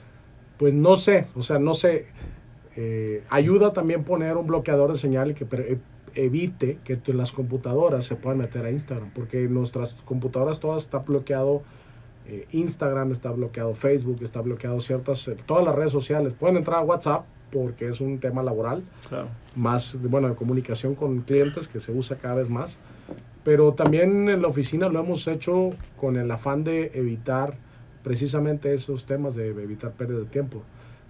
[0.59, 2.07] pues no sé, o sea, no sé.
[2.77, 8.05] eh, ayuda también poner un bloqueador de señal que pre- e- evite que las computadoras
[8.05, 11.63] se puedan meter a Instagram, porque nuestras computadoras todas está bloqueado
[12.27, 16.33] eh, Instagram, está bloqueado Facebook, está bloqueado ciertas, eh, todas las redes sociales.
[16.35, 19.29] Pueden entrar a WhatsApp porque es un tema laboral, Claro.
[19.55, 22.79] más, de- bueno, de comunicación con clientes que se usa cada vez más.
[23.45, 27.57] Pero también en la oficina lo hemos hecho con el afán de evitar
[28.03, 30.63] precisamente esos temas de evitar pérdida de tiempo.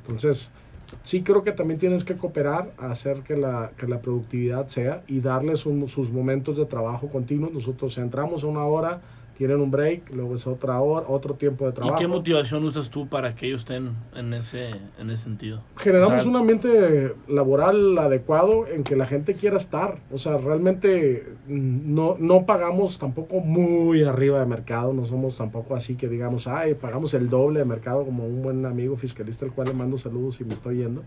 [0.03, 0.53] Entonces,
[1.03, 5.03] sí creo que también tienes que cooperar a hacer que la, que la productividad sea
[5.07, 7.53] y darles un- sus momentos de trabajo continuos.
[7.53, 9.01] Nosotros entramos a una hora,
[9.37, 11.99] tienen un break, luego es otra hora, otro tiempo de ¿Y trabajo.
[11.99, 15.63] qué motivación usas tú para que ellos estén en ese, en ese sentido?
[15.77, 19.99] Generamos O sea, un ambiente laboral adecuado en que la gente quiera estar.
[20.11, 25.75] O sea, realmente mm, no, no pagamos tampoco muy arriba de mercado, no somos tampoco
[25.77, 29.53] así que digamos, ay, pagamos el doble de mercado como un buen amigo fiscalista al
[29.53, 31.03] cual le mando saludos y me estoy yendo,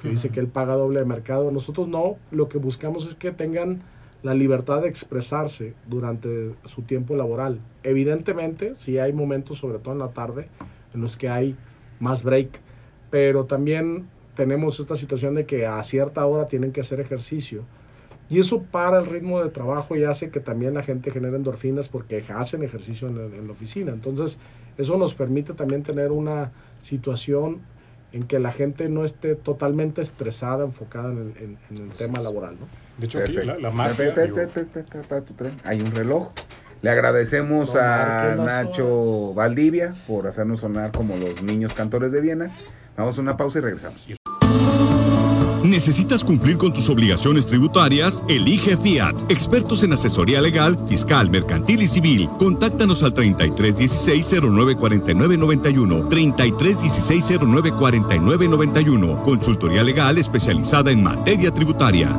[0.00, 1.50] que dice que él paga doble de mercado.
[1.50, 3.82] Nosotros no, lo que buscamos es que tengan
[4.22, 7.60] la libertad de expresarse durante su tiempo laboral.
[7.82, 10.48] Evidentemente, si hay momentos, sobre todo en la tarde,
[10.94, 11.56] en los que hay
[12.00, 12.60] más break,
[13.10, 17.62] pero también tenemos esta situación de que a cierta hora tienen que hacer ejercicio.
[18.28, 21.88] Y eso para el ritmo de trabajo y hace que también la gente genere endorfinas
[21.88, 23.92] porque hacen ejercicio en, la oficina.
[23.92, 24.38] Entonces,
[24.76, 26.50] eso nos permite también tener una
[26.80, 27.60] situación
[28.12, 32.20] en que la gente no esté totalmente estresada, enfocada en el, en- en el tema
[32.20, 32.56] laboral.
[32.58, 32.66] ¿no?
[32.98, 35.14] De hecho, aquí la, Perfecto.
[35.14, 35.52] la tu tren.
[35.64, 36.28] Hay un reloj.
[36.82, 39.36] Le agradecemos No a Nacho horas.
[39.36, 42.50] Valdivia por hacernos sonar como los niños cantores de Viena.
[42.96, 44.00] Vamos a una pausa y regresamos.
[45.66, 48.22] ¿Necesitas cumplir con tus obligaciones tributarias?
[48.28, 52.28] Elige Fiat, expertos en asesoría legal, fiscal, mercantil y civil.
[52.38, 59.22] Contáctanos al 3316 094991, 3316 094991.
[59.24, 62.10] Consultoría legal especializada en materia tributaria.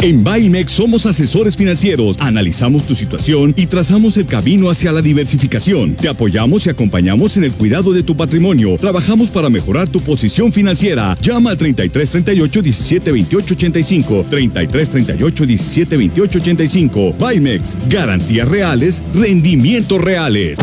[0.00, 5.96] En Baimex somos asesores financieros, analizamos tu situación y trazamos el camino hacia la diversificación.
[5.96, 8.76] Te apoyamos y acompañamos en el cuidado de tu patrimonio.
[8.76, 11.16] Trabajamos para mejorar tu posición financiera.
[11.20, 14.26] Llama al 33 38 17 28 85.
[14.30, 17.14] 33 38 17 28 85.
[17.18, 20.60] Baimex, garantías reales, rendimientos reales.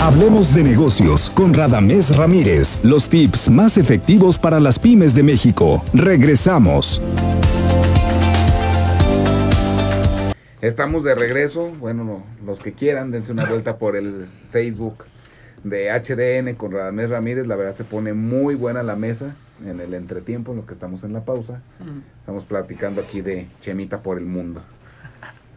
[0.00, 2.80] Hablemos de negocios con Radamés Ramírez.
[2.82, 5.84] Los tips más efectivos para las pymes de México.
[5.94, 7.00] Regresamos.
[10.64, 11.68] Estamos de regreso.
[11.78, 15.04] Bueno, no, los que quieran, dense una vuelta por el Facebook
[15.62, 17.46] de HDN con Radamés Ramírez.
[17.46, 21.04] La verdad se pone muy buena la mesa en el entretiempo, en lo que estamos
[21.04, 21.60] en la pausa.
[22.20, 24.62] Estamos platicando aquí de Chemita por el mundo.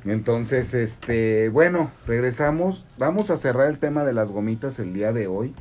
[0.03, 2.85] Entonces, este, bueno, regresamos.
[2.97, 5.55] Vamos a cerrar el tema de las gomitas el día de hoy.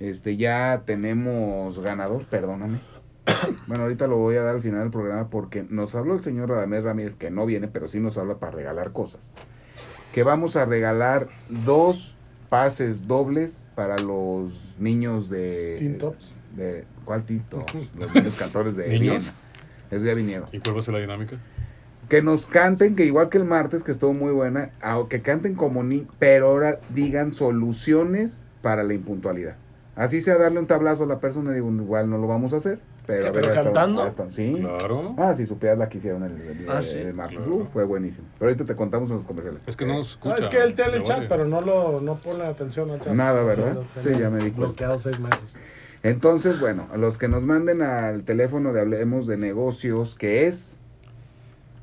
[0.00, 2.80] Este, ya tenemos ganador, perdóname.
[3.66, 6.48] Bueno, ahorita lo voy a dar al final del programa porque nos habló el señor
[6.48, 9.30] Radamés Ramírez, que no viene, pero sí nos habla para regalar cosas.
[10.12, 12.14] Que vamos a regalar dos
[12.48, 15.76] pases dobles para los niños de...
[15.78, 16.32] Teen Tops.
[16.56, 17.74] De, ¿Cuál Teen Tops?
[17.98, 19.34] Los niños cantores de ¿Niños?
[19.34, 19.48] Viena.
[19.90, 20.48] Esos ya vinieron.
[20.52, 21.36] ¿Y cuál va a ser la dinámica?
[22.08, 24.70] Que nos canten, que igual que el martes, que estuvo muy buena,
[25.10, 29.56] que canten como ni, pero ahora digan soluciones para la impuntualidad.
[29.94, 32.78] Así sea darle un tablazo a la persona, digo, igual no lo vamos a hacer,
[33.08, 34.30] pero, a ver, ¿Pero hasta- cantando?
[34.30, 34.54] sí.
[34.60, 35.14] Claro.
[35.18, 36.98] Ah, si supieras la que hicieron el, el- Ah, el- sí.
[36.98, 37.38] el martes.
[37.38, 37.54] Claro.
[37.56, 38.28] Uh, fue buenísimo.
[38.38, 39.60] Pero ahorita te contamos en los comerciales.
[39.66, 40.34] Es que no nos escucha.
[40.34, 41.28] No, es que él te da el chat, vale.
[41.28, 43.12] pero no lo no pone atención al chat.
[43.14, 43.78] Nada, ¿verdad?
[44.02, 44.60] Sí, ya me di cuenta.
[44.60, 45.56] Bloqueado seis meses.
[46.04, 50.78] Entonces, bueno, a los que nos manden al teléfono de Hablemos de Negocios, que es...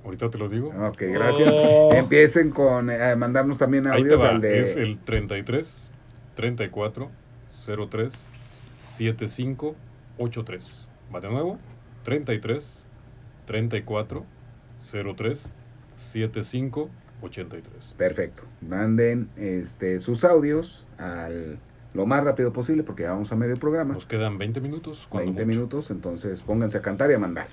[0.05, 0.67] Ahorita te lo digo.
[0.87, 1.53] Ok, gracias.
[1.57, 1.89] Oh.
[1.93, 4.29] Empiecen con eh, mandarnos también Ahí te audios va.
[4.29, 4.59] al de...
[4.59, 5.91] Es el 33
[6.35, 7.09] 34
[7.89, 8.27] 03
[8.79, 9.75] 75
[10.17, 10.84] 83.
[11.13, 11.57] Va de nuevo.
[12.03, 12.85] 33
[13.45, 14.25] 34
[15.15, 15.51] 03
[15.95, 16.89] 75
[17.21, 17.95] 83.
[17.97, 18.43] Perfecto.
[18.61, 21.59] Manden este, sus audios al
[21.93, 23.93] lo más rápido posible porque ya vamos a medio programa.
[23.93, 25.07] Nos quedan 20 minutos.
[25.09, 25.57] cuando 20 mucho.
[25.57, 27.47] minutos, entonces pónganse a cantar y a mandar.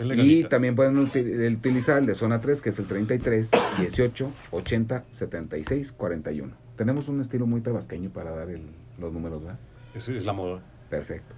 [0.00, 0.50] Y ganitas.
[0.50, 5.92] también pueden uti- utilizar el de zona 3, que es el 33 18 80 76
[5.92, 6.52] 41.
[6.76, 8.66] Tenemos un estilo muy tabasqueño para dar el-
[8.98, 9.60] los números, ¿verdad?
[9.94, 10.60] Esa es la moda.
[10.96, 11.34] Perfecto.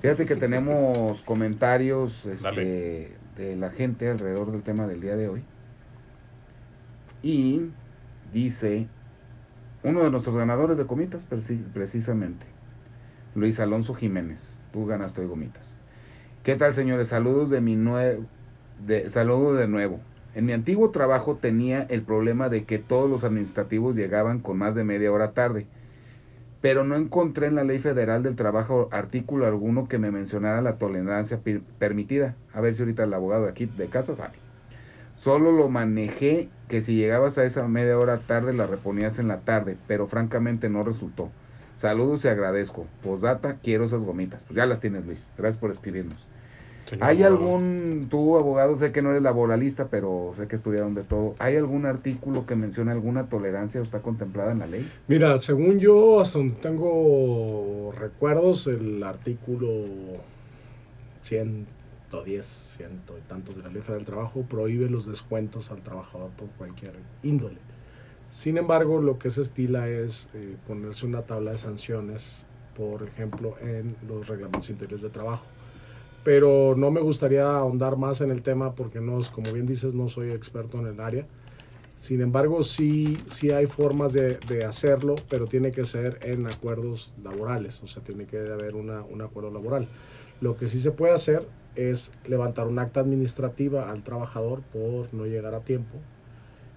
[0.00, 5.42] Fíjate que tenemos comentarios este, de la gente alrededor del tema del día de hoy.
[7.22, 7.70] Y
[8.32, 8.86] dice
[9.82, 12.46] uno de nuestros ganadores de gomitas, preci- precisamente,
[13.34, 14.52] Luis Alonso Jiménez.
[14.72, 15.70] Tú ganaste hoy gomitas.
[16.42, 17.08] ¿Qué tal, señores?
[17.08, 18.24] Saludos de mi nuevo,
[18.86, 20.00] de, saludos de nuevo.
[20.34, 24.74] En mi antiguo trabajo tenía el problema de que todos los administrativos llegaban con más
[24.74, 25.66] de media hora tarde
[26.60, 30.76] pero no encontré en la ley federal del trabajo artículo alguno que me mencionara la
[30.76, 31.40] tolerancia
[31.78, 32.34] permitida.
[32.52, 34.34] A ver si ahorita el abogado de aquí de casa sabe.
[35.16, 39.40] Solo lo manejé que si llegabas a esa media hora tarde la reponías en la
[39.40, 41.30] tarde, pero francamente no resultó.
[41.76, 42.86] Saludos y agradezco.
[43.02, 44.42] Postdata, quiero esas gomitas.
[44.44, 45.28] Pues ya las tienes, Luis.
[45.36, 46.26] Gracias por escribirnos.
[46.88, 47.56] Señor ¿Hay abogado.
[47.56, 51.56] algún, tú abogado, sé que no eres laboralista, pero sé que estudiaron de todo, ¿hay
[51.56, 54.90] algún artículo que mencione alguna tolerancia o está contemplada en la ley?
[55.06, 59.68] Mira, según yo, hasta donde tengo recuerdos, el artículo
[61.22, 62.46] 110,
[62.76, 66.48] ciento y tantos de la Ley Federal del Trabajo prohíbe los descuentos al trabajador por
[66.50, 67.58] cualquier índole.
[68.30, 72.46] Sin embargo, lo que se estila es eh, ponerse una tabla de sanciones,
[72.76, 75.44] por ejemplo, en los reglamentos interiores de trabajo.
[76.24, 79.94] Pero no me gustaría ahondar más en el tema porque no es, como bien dices,
[79.94, 81.26] no soy experto en el área.
[81.94, 87.82] Sin embargo, sí, sí hay formas de, hacerlo, pero tiene que ser en acuerdos laborales,
[87.82, 89.88] o sea, tiene que haber una, un acuerdo laboral.
[90.40, 95.26] Lo que sí se puede hacer es levantar un acta administrativa al trabajador por no
[95.26, 95.98] llegar a tiempo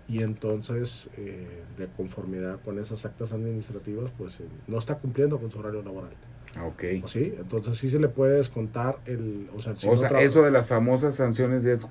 [0.07, 5.49] y entonces eh, de conformidad con esas actas administrativas pues eh, no está cumpliendo con
[5.49, 6.11] su horario laboral.
[6.57, 6.83] Ah, Ok.
[7.03, 7.33] ¿O sí?
[7.37, 9.49] Entonces sí se le puede descontar el...
[9.55, 11.87] O sea, si o no sea, tra- eso de las famosas sanciones es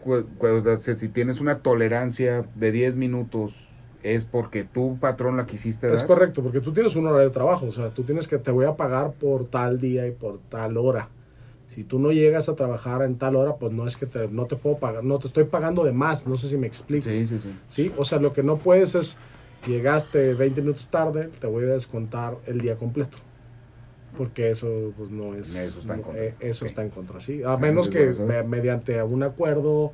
[0.99, 3.55] si tienes una tolerancia de 10 minutos
[4.03, 5.97] es porque tu patrón la quisiste dar.
[5.97, 8.51] Es correcto, porque tú tienes un horario de trabajo, o sea, tú tienes que te
[8.51, 11.09] voy a pagar por tal día y por tal hora.
[11.69, 14.47] Si tú no llegas a trabajar en tal hora, pues no es que te, no
[14.47, 17.05] te puedo pagar, no te estoy pagando de más, no sé si me explico.
[17.09, 17.55] Sí, sí, sí.
[17.69, 17.93] ¿sí?
[17.97, 19.17] O sea, lo que no puedes es,
[19.67, 23.19] llegaste 20 minutos tarde, te voy a descontar el día completo.
[24.17, 25.55] Porque eso pues no es...
[25.55, 26.25] Eso está en contra.
[26.25, 27.43] eh, eso está en contra, sí.
[27.45, 29.93] A menos que me- mediante un acuerdo,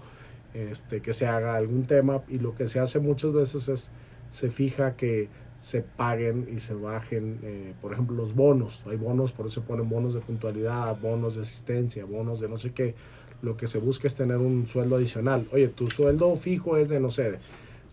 [0.55, 3.91] este, que se haga algún tema, y lo que se hace muchas veces es,
[4.31, 8.83] se fija que se paguen y se bajen, eh, por ejemplo, los bonos.
[8.87, 12.57] Hay bonos, por eso se ponen bonos de puntualidad, bonos de asistencia, bonos de no
[12.59, 12.95] sé qué.
[13.43, 15.47] Lo que se busca es tener un sueldo adicional.
[15.53, 17.39] Oye, tu sueldo fijo es de, no sé, de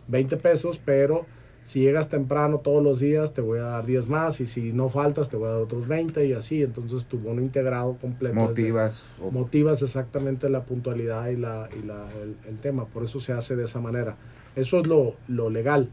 [0.08, 1.26] 20 pesos, pero
[1.64, 4.90] si llegas temprano todos los días te voy a dar 10 más y si no
[4.90, 6.62] faltas te voy a dar otros 20 y así.
[6.62, 8.36] Entonces tu bono integrado completo.
[8.36, 9.02] Motivas.
[9.22, 12.86] o- motivas exactamente la puntualidad y, la, y la- el, el tema.
[12.86, 14.18] Por eso se hace de esa manera.
[14.56, 15.90] Eso es lo, lo legal.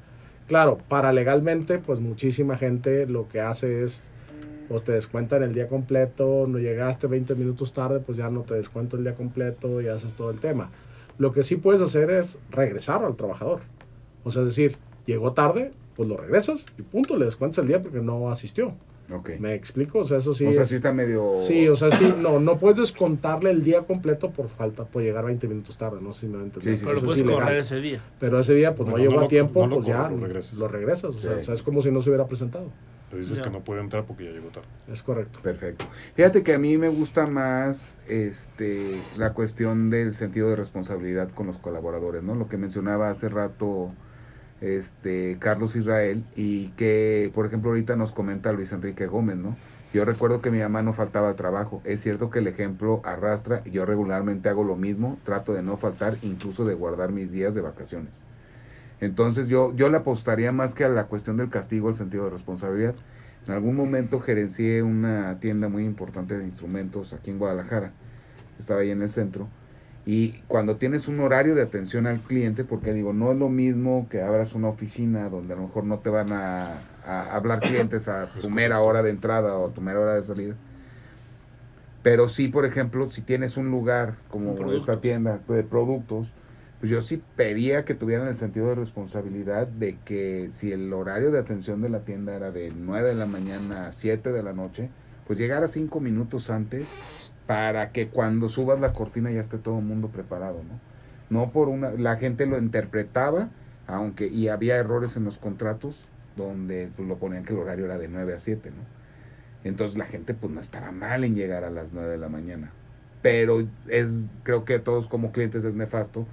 [0.49, 4.11] Claro, para legalmente, pues muchísima gente lo que hace es,
[4.69, 8.55] pues te descuentan el día completo, no llegaste 20 minutos tarde, pues ya no te
[8.55, 10.71] descuento el día completo y haces todo el tema.
[11.19, 13.61] Lo que sí puedes hacer es regresar al trabajador.
[14.25, 14.77] O sea, es decir,
[15.11, 18.75] llegó tarde, pues lo regresas y punto, le descuentas el día porque no asistió.
[19.41, 19.99] ¿Me explico?
[19.99, 21.33] O sea, eso sí o sea, es- sí está medio...
[21.37, 25.25] Sí, o sea, sí, no, no puedes descontarle el día completo por falta, por llegar
[25.25, 26.45] 20 minutos tarde, no sé si me.
[26.61, 27.41] Sí, sí, Pero puedes ilegal.
[27.43, 28.01] correr ese día.
[28.21, 30.53] Pero ese día, pues no, No, llegó no a tiempo, no pues ya lo regresas.
[30.55, 31.17] lo regresas.
[31.17, 31.41] O sea, Sí.
[31.41, 32.67] o sea, es como si no se hubiera presentado.
[33.13, 33.43] Le dices Ya.
[33.43, 34.69] que no puede entrar porque ya llegó tarde.
[34.93, 35.41] Es correcto.
[35.43, 35.85] Perfecto.
[36.15, 41.49] Fíjate que a mí me gusta más este la cuestión del sentido de responsabilidad con
[41.49, 42.37] los colaboradores, ¿no?
[42.37, 43.91] Lo que mencionaba hace rato
[44.61, 49.57] este Carlos Israel y que, por ejemplo, ahorita nos comenta Luis Enrique Gómez, ¿no?
[49.93, 51.83] Yo recuerdo que mi mamá no faltaba al trabajo.
[51.85, 55.77] Es cierto que el ejemplo arrastra y yo regularmente hago lo mismo, trato de no
[55.79, 58.13] faltar, incluso de guardar mis días de vacaciones.
[59.01, 62.31] Entonces yo, yo le apostaría más que a la cuestión del castigo, el sentido de
[62.31, 62.95] responsabilidad.
[63.47, 67.93] En algún momento gerencié una tienda muy importante de instrumentos aquí en Guadalajara.
[68.59, 69.49] Estaba ahí en el centro.
[70.07, 74.09] Y cuando tienes un horario de atención al cliente, porque digo, no es lo mismo
[74.11, 78.09] que abras una oficina donde a lo mejor no te van a, a hablar clientes
[78.09, 80.55] a tu mera hora de entrada o a tu mera hora de salida.
[82.03, 84.81] Pero sí, por ejemplo, si tienes un lugar como Productos.
[84.81, 86.29] esta tienda de productos,
[86.81, 91.31] pues yo sí pedía que tuvieran el sentido de responsabilidad de que si el horario
[91.31, 94.55] de atención de la tienda era de 9 de la mañana a 7 de la
[94.55, 94.89] noche,
[95.27, 96.89] pues llegara 5 minutos antes
[97.51, 100.79] para que cuando subas la cortina ya esté todo el mundo preparado, ¿no?
[101.37, 103.49] No por una, la gente lo interpretaba,
[103.89, 105.99] aunque, y había errores en los contratos
[106.37, 109.69] donde pues, lo ponían que el horario era de 9 a 7, ¿no?
[109.69, 112.71] Entonces la gente pues no estaba mal en llegar a las 9 de la mañana.
[113.21, 114.11] Pero es,
[114.45, 116.29] creo que todos como clientes es nefasto.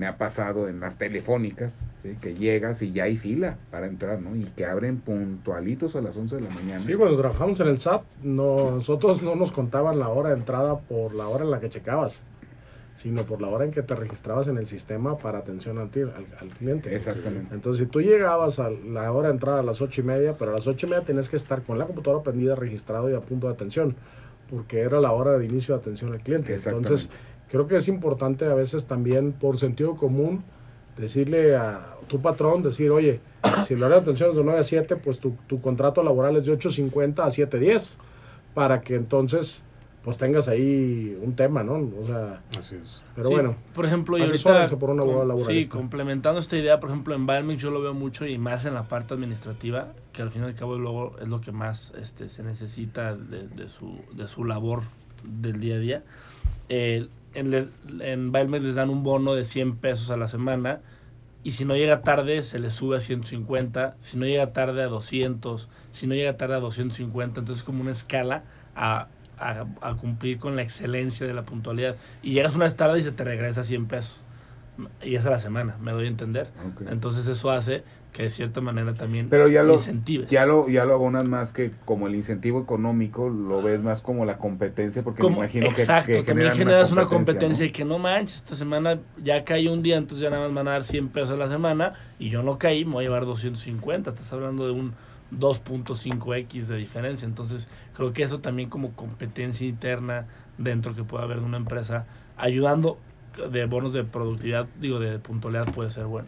[0.00, 2.16] Me ha pasado en las telefónicas, ¿sí?
[2.22, 4.34] que llegas y ya hay fila para entrar, ¿no?
[4.34, 6.82] Y que abren puntualitos a las 11 de la mañana.
[6.86, 10.78] Sí, cuando trabajamos en el SAT, no, nosotros no nos contaban la hora de entrada
[10.78, 12.24] por la hora en la que checabas,
[12.94, 16.24] sino por la hora en que te registrabas en el sistema para atención al, al,
[16.40, 16.96] al cliente.
[16.96, 17.54] Exactamente.
[17.54, 20.52] Entonces, si tú llegabas a la hora de entrada a las ocho y media, pero
[20.52, 23.20] a las ocho y media tenías que estar con la computadora prendida, registrado y a
[23.20, 23.96] punto de atención,
[24.48, 26.54] porque era la hora de inicio de atención al cliente.
[26.54, 27.10] Entonces.
[27.50, 30.44] Creo que es importante a veces también, por sentido común,
[30.96, 33.20] decirle a tu patrón, decir, oye,
[33.64, 36.36] si el horario de atención es de 9 a 7, pues tu, tu contrato laboral
[36.36, 37.98] es de 8.50 a 7.10,
[38.54, 39.64] para que entonces
[40.02, 41.74] pues tengas ahí un tema, ¿no?
[41.74, 43.02] O sea, Así es.
[43.14, 45.44] pero Sí, bueno, Por ejemplo, y ahorita, por un abogado com-.
[45.44, 48.72] Sí, complementando esta idea, por ejemplo, en Balmex yo lo veo mucho y más en
[48.72, 52.30] la parte administrativa, que al fin y al cabo luego es lo que más este,
[52.30, 54.84] se necesita de, de su, de su labor
[55.22, 56.02] del día a día.
[56.70, 57.68] Eh, en, les-
[58.00, 60.80] en les dan un bono de 100 pesos a la semana
[61.42, 64.86] y si no llega tarde se le sube a 150, si no llega tarde a
[64.88, 68.44] 200, si no llega tarde a 250, entonces es como una escala
[68.76, 71.96] a, a, a cumplir con la excelencia de la puntualidad.
[72.22, 74.22] Y llegas una vez tarde y se te regresa 100 pesos.
[75.02, 76.48] Y es a la semana, me doy a entender.
[76.90, 80.28] Entonces eso hace que de cierta manera también Pero ya lo, incentives.
[80.30, 84.24] ya lo, ya lo abonas más que como el incentivo económico, lo ves más como
[84.24, 87.68] la competencia, porque Como- me imagino que- exacto, que, también generan generas una competencia ¿no?
[87.68, 90.68] y que no manches, esta semana ya caí un día, entonces ya nada más van
[90.68, 93.26] a dar 100 pesos a la semana y yo no caí, me voy a llevar
[93.26, 94.92] 250, estás hablando de un
[95.30, 100.26] 2.5x de diferencia, entonces creo que eso también como competencia interna
[100.58, 102.98] dentro que pueda haber de una empresa ayudando
[103.52, 106.26] de bonos de productividad, digo de puntualidad puede ser bueno.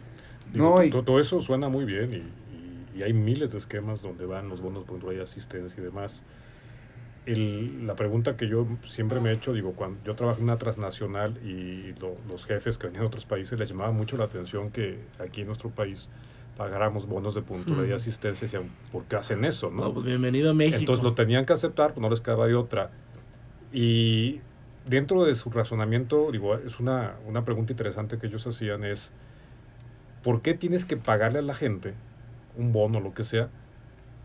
[0.51, 3.57] Digo, No, y- to- todo eso suena muy bien y, y- y hay miles de
[3.57, 6.21] esquemas donde van los bonos puntual y asistencia y demás.
[7.25, 10.57] El- la pregunta que yo siempre me he hecho, digo, cuando yo trabajo en una
[10.57, 14.71] transnacional y lo- los jefes que venían de otros países les llamaba mucho la atención
[14.71, 16.09] que aquí en nuestro país
[16.57, 17.95] pagáramos bonos de puntualidad y Ujú.
[17.95, 19.71] asistencia, y decían, ¿por qué hacen eso?
[19.71, 19.93] No, ¿no?
[19.93, 20.77] pues bienvenido a México.
[20.79, 22.91] Entonces lo tenían que aceptar, pues no les quedaba de otra.
[23.71, 24.41] Y
[24.85, 29.11] dentro de su razonamiento, digo, es una, una pregunta interesante que ellos hacían es,
[30.23, 31.93] ¿por qué tienes que pagarle a la gente
[32.57, 33.49] un bono, lo que sea,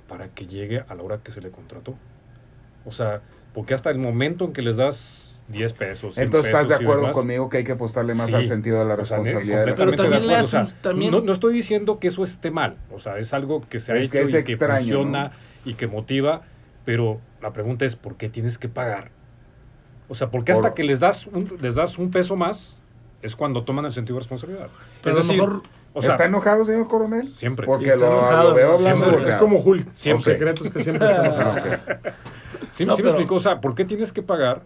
[0.09, 1.95] para que llegue a la hora que se le contrató?
[2.85, 3.21] O sea,
[3.55, 6.83] porque hasta el momento en que les das 10 pesos, 100 Entonces estás de pesos
[6.83, 8.35] acuerdo demás, conmigo que hay que apostarle más Sí.
[8.35, 9.65] al sentido de la o sea, responsabilidad.
[9.77, 10.37] Pero también de le.
[10.43, 12.77] O sea, también- no, no estoy diciendo que eso esté mal.
[12.93, 15.31] O sea, es algo que se ha Es hecho que es y que funciona ¿no?
[15.71, 16.43] y que motiva.
[16.85, 19.11] Pero la pregunta es, ¿por qué tienes que pagar?
[20.09, 22.81] O sea, ¿por qué hasta Por- que les das, un, les das un peso más
[23.21, 24.69] es cuando toman el sentido de responsabilidad?
[25.03, 25.63] Pero es a lo decir, mejor
[25.99, 27.29] o sea, ¿Está enojado, señor coronel?
[27.29, 27.67] siempre.
[27.67, 28.97] Porque lo, enojado, lo veo hablando.
[28.99, 29.13] siempre.
[29.19, 29.87] porque- Es como Hulk.
[29.93, 30.33] Siempre.
[30.33, 31.09] Los secretos que siempre.
[32.71, 33.35] Sí, No, sí me explico.
[33.37, 34.63] O sea, ¿por qué tienes que pagar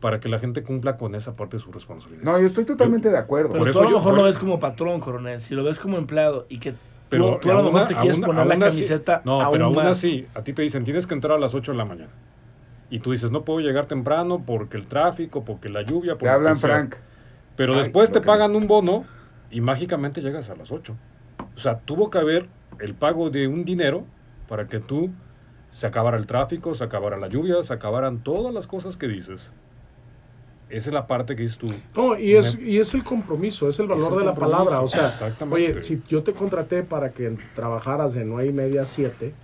[0.00, 2.24] para que la gente cumpla con esa parte de su responsabilidad?
[2.24, 3.50] No, yo estoy totalmente de acuerdo.
[3.52, 5.40] Pero Por tú eso a lo yo- mejor por- lo ves como patrón, coronel.
[5.40, 6.74] Si lo ves como empleado y que
[7.08, 9.64] Pero tú, tú a lo mejor te quieres poner la así- camiseta no, aún pero
[9.66, 9.86] aún más.
[9.86, 12.10] así, a ti te dicen, tienes que entrar a las 8 de la mañana.
[12.92, 16.30] Y tú dices, no puedo llegar temprano porque el tráfico, porque la lluvia, porque Te
[16.30, 16.70] hablan lo que sea".
[16.70, 16.94] Frank.
[17.56, 19.04] Pero Ay, después te pagan un bono
[19.50, 20.96] y mágicamente llegas a las 8.
[21.54, 24.04] O sea, tuvo que haber el pago de un dinero
[24.48, 25.10] para que tú
[25.70, 29.52] se acabara el tráfico, se acabara la lluvia, se acabaran todas las cosas que dices.
[30.68, 31.66] Esa es la parte que dices tú.
[31.96, 34.80] No, y es, y es el compromiso, es el valor Es el de la palabra.
[34.80, 35.12] O sea,
[35.50, 39.34] oye, si yo te contraté para que trabajaras de 9 y media a 7,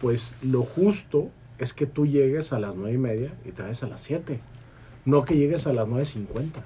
[0.00, 3.82] pues lo justo es que tú llegues a las 9 y media y te vayas
[3.82, 4.40] a las 7.
[5.04, 6.62] No que llegues a las 9.50.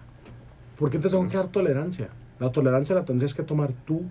[0.79, 2.09] ¿Por qué te tengo que dar tolerancia?
[2.39, 4.03] La tolerancia la tendrías que tomar tú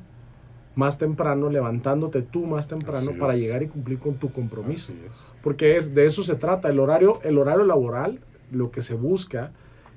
[0.76, 3.40] más temprano, levantándote tú más temprano Así para es.
[3.42, 5.24] llegar y cumplir con tu compromiso es.
[5.44, 6.70] porque es de eso se trata.
[6.70, 8.20] El horario, el horario laboral,
[8.52, 9.52] lo que se busca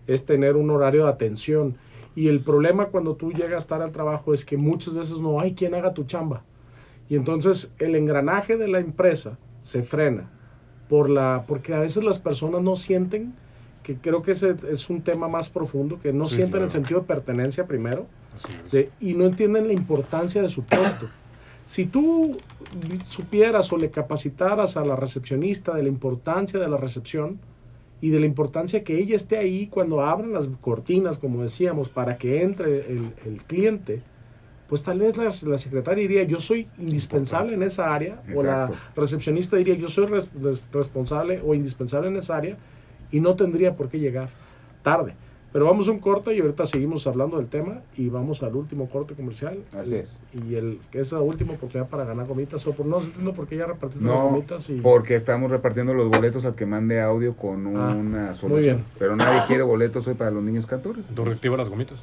[0.06, 1.76] es tener un horario de atención.
[2.14, 5.54] Y el problema cuando tú llegas tarde al trabajo es que muchas veces no hay
[5.54, 6.42] quien haga tu chamba.
[7.08, 10.30] Y entonces el engranaje de la empresa se frena
[10.88, 13.34] por la, porque a veces las personas no sienten,
[13.86, 16.70] que creo que ese es un tema más profundo, que no Sí, sienten el claro.
[16.72, 18.06] sentido de pertenencia primero
[18.72, 21.08] de- y no entienden la importancia de su puesto.
[21.66, 22.36] Si tú
[23.04, 27.38] supieras o le capacitaras a la recepcionista de la importancia de la recepción
[28.00, 32.18] y de la importancia que ella esté ahí cuando abran las cortinas, como decíamos, para
[32.18, 34.02] que entre el, el cliente,
[34.68, 38.64] pues tal vez la, la secretaria diría, yo soy indispensable en esa área, o la
[38.64, 38.76] Exacto.
[39.00, 42.56] recepcionista diría, yo soy res- res- responsable o indispensable en esa área,
[43.10, 44.28] y no tendría por qué llegar
[44.82, 45.14] tarde.
[45.52, 48.90] Pero vamos a un corte y ahorita seguimos hablando del tema y vamos al último
[48.90, 49.58] corte comercial.
[49.72, 50.18] Así Y- es.
[50.34, 52.66] Y el, que es la última oportunidad para ganar gomitas.
[52.66, 54.68] O por, no entiendo por qué ya repartiste las gomitas.
[54.68, 58.50] Y, porque estamos repartiendo los boletos al que mande audio con Ah, una solución.
[58.52, 58.84] muy bien.
[58.98, 61.06] Pero nadie quiere boletos hoy para los niños cantores.
[61.14, 62.00] ¿Tú reactivas las gomitas?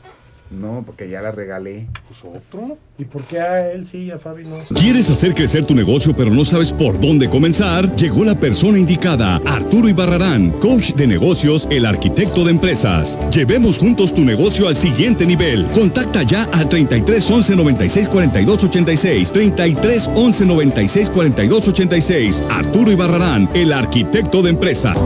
[0.51, 1.87] No, porque ya las regalé.
[2.07, 2.77] Pues otro.
[2.97, 4.57] ¿Y por qué a él sí y a Fabi no?
[4.75, 7.95] ¿Quieres hacer crecer tu negocio pero no sabes por dónde comenzar?
[7.95, 13.17] Llegó la persona indicada, Arturo Ibarrarán, coach de negocios, el arquitecto de empresas.
[13.31, 15.65] Llevemos juntos tu negocio al siguiente nivel.
[15.73, 22.43] Contacta ya al 33 11 96 42 86, 33 11 96 42 86.
[22.49, 25.03] Arturo Ibarrarán, el arquitecto de empresas.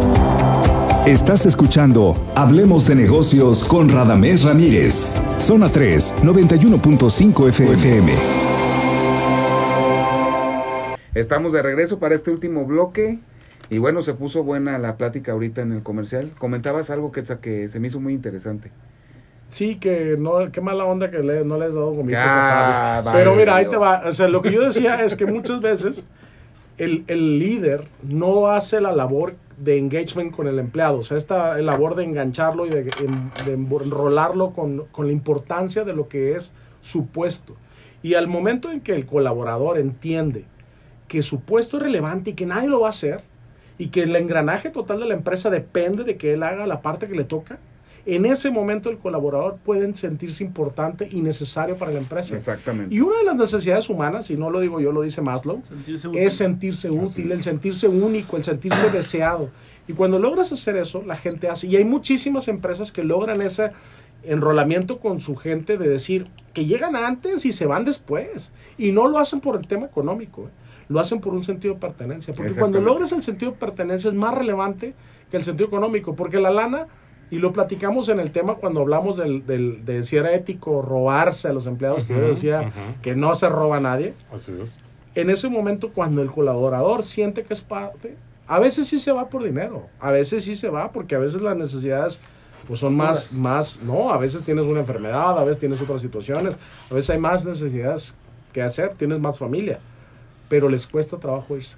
[1.08, 5.15] Estás escuchando Hablemos de negocios con Radamés Ramírez.
[5.47, 8.12] Zona 3, 91.5 FM.
[11.15, 13.19] Estamos de regreso para este último bloque.
[13.69, 16.31] Y bueno, se puso buena la plática ahorita en el comercial.
[16.37, 18.71] Comentabas algo que, que se me hizo muy interesante.
[19.48, 23.02] Sí, que no, qué mala onda que le- no le has dado gomitas Ya, a
[23.02, 24.04] vale, Pero mira, ahí te va.
[24.06, 26.06] O sea, lo que yo decía es que muchas veces
[26.78, 31.00] el, el líder no hace la labor de engagement con el empleado.
[31.00, 35.84] O sea, esta labor de engancharlo y de, en- de enrolarlo con, con la importancia
[35.84, 37.56] de lo que es su puesto.
[38.04, 40.46] Y al momento en que el colaborador entiende
[41.08, 43.23] que su puesto es relevante y que nadie lo va a hacer,
[43.80, 47.08] y que el engranaje total de la empresa depende de que él haga la parte
[47.08, 47.60] que le toca,
[48.15, 52.35] en ese momento el colaborador puede sentirse importante y necesario para la empresa.
[52.35, 52.95] Exactamente.
[52.95, 56.10] Y una de las necesidades humanas, y no lo digo yo, lo dice Maslow, Sentirse
[56.13, 59.49] es sentirse útil, el sentirse único, el sentirse deseado.
[59.87, 61.67] Y cuando logras hacer eso, la gente hace.
[61.67, 63.71] Y hay muchísimas empresas que logran ese
[64.23, 68.51] enrolamiento con su gente de decir que llegan antes y se van después.
[68.77, 70.67] Y no lo hacen por el tema económico, ¿eh?
[70.89, 72.33] lo hacen por un sentido de pertenencia.
[72.33, 74.93] Porque cuando logras el sentido de pertenencia es más relevante
[75.29, 76.15] que el sentido económico.
[76.15, 76.87] Porque la lana,
[77.30, 81.48] y lo platicamos en el tema cuando hablamos del, del- de si era ético robarse
[81.50, 82.71] a los empleados, que yo decía
[83.02, 84.13] que no se roba a nadie.
[84.34, 84.80] Así es.
[85.15, 88.15] en ese momento cuando el colaborador siente que es parte,
[88.48, 91.42] a veces sí se va por dinero, a veces sí se va porque a veces
[91.42, 92.21] las necesidades
[92.67, 96.56] pues son más, más, no, a veces tienes una enfermedad, a veces tienes otras situaciones,
[96.90, 98.15] a veces hay más necesidades
[98.54, 99.80] que hacer, tienes más familia,
[100.50, 101.78] pero les cuesta trabajo irse,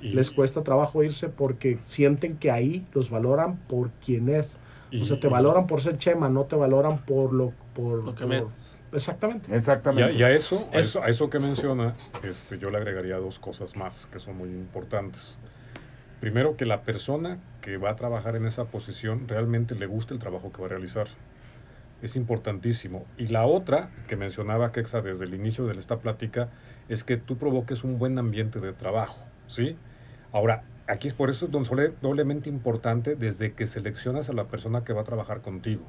[0.00, 4.56] Y- les cuesta trabajo irse porque sienten que ahí los valoran por quien es,
[4.90, 8.14] y- o sea, te valoran por ser chema, no te valoran por lo, por, Lo
[8.14, 8.74] que por- metes.
[8.92, 9.50] exactamente.
[9.50, 10.12] Y a, Exactamente.
[10.14, 13.76] y a eso, a eso, a eso que menciona, este, yo le agregaría dos cosas
[13.76, 15.38] más que son muy importantes.
[16.20, 20.20] Primero, que la persona que va a trabajar en esa posición realmente le guste el
[20.20, 21.06] trabajo que va a realizar.
[22.02, 23.04] Es importantísimo.
[23.16, 26.48] Y la otra, que mencionaba Kexa desde el inicio de esta plática,
[26.88, 29.18] es que tú provoques un buen ambiente de trabajo,
[29.48, 29.76] ¿sí?
[30.32, 34.44] Ahora, aquí es por eso es don Sole- doblemente importante desde que seleccionas a la
[34.44, 35.82] persona que va a trabajar contigo.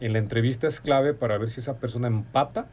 [0.00, 2.66] En la entrevista es clave para ver si esa persona empata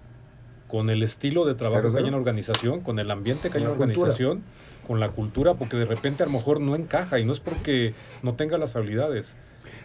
[0.68, 3.64] con el estilo de trabajo que hay en la organización, con el ambiente que hay
[3.64, 4.00] en la cultura.
[4.02, 4.44] organización,
[4.88, 7.94] con la cultura, porque de repente a lo mejor no encaja y no es porque
[8.24, 9.36] no tenga las habilidades.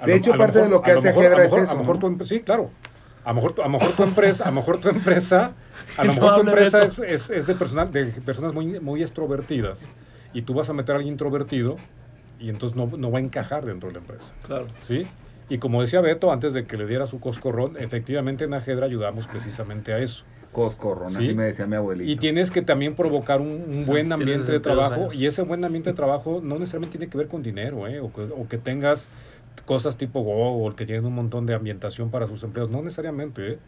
[0.01, 1.43] A De lo- hecho, a parte de lo que a hace mejor- a lo es
[1.51, 2.19] mejor- eso, A lo mejor ¿no?
[2.19, 2.71] tu sí, claro.
[3.25, 5.53] A lo mejor, tu- a lo mejor tu empresa, a lo mejor tu empresa,
[5.97, 7.13] a lo mejor tu empresa es, Beto.
[7.13, 9.87] es, es de, personal, de personas muy, muy extrovertidas
[10.35, 11.77] y tú vas a meter a alguien introvertido
[12.41, 14.33] y entonces no, no va a encajar dentro de la empresa.
[14.47, 14.67] Claro.
[14.83, 15.03] ¿sí?
[15.49, 19.27] Y como decía Beto, antes de que le diera su coscorrón, efectivamente en Ajedra ayudamos
[19.27, 20.25] precisamente a eso.
[20.53, 21.17] Coscorrón, Sí.
[21.25, 22.11] así me decía mi abuelito.
[22.11, 24.95] Y tienes que también provocar un, un Sí, buen ambiente de 62 trabajo.
[25.05, 25.15] años.
[25.15, 28.01] Y ese buen ambiente de trabajo no necesariamente tiene que ver con dinero, ¿eh?
[28.01, 29.09] o, que, o que tengas
[29.67, 32.71] cosas tipo Google, que tienen un montón de ambientación para sus empleados.
[32.71, 33.53] No necesariamente.
[33.53, 33.59] ¿eh?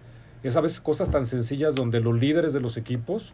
[0.42, 3.32] Es a veces cosas tan sencillas donde los líderes de los equipos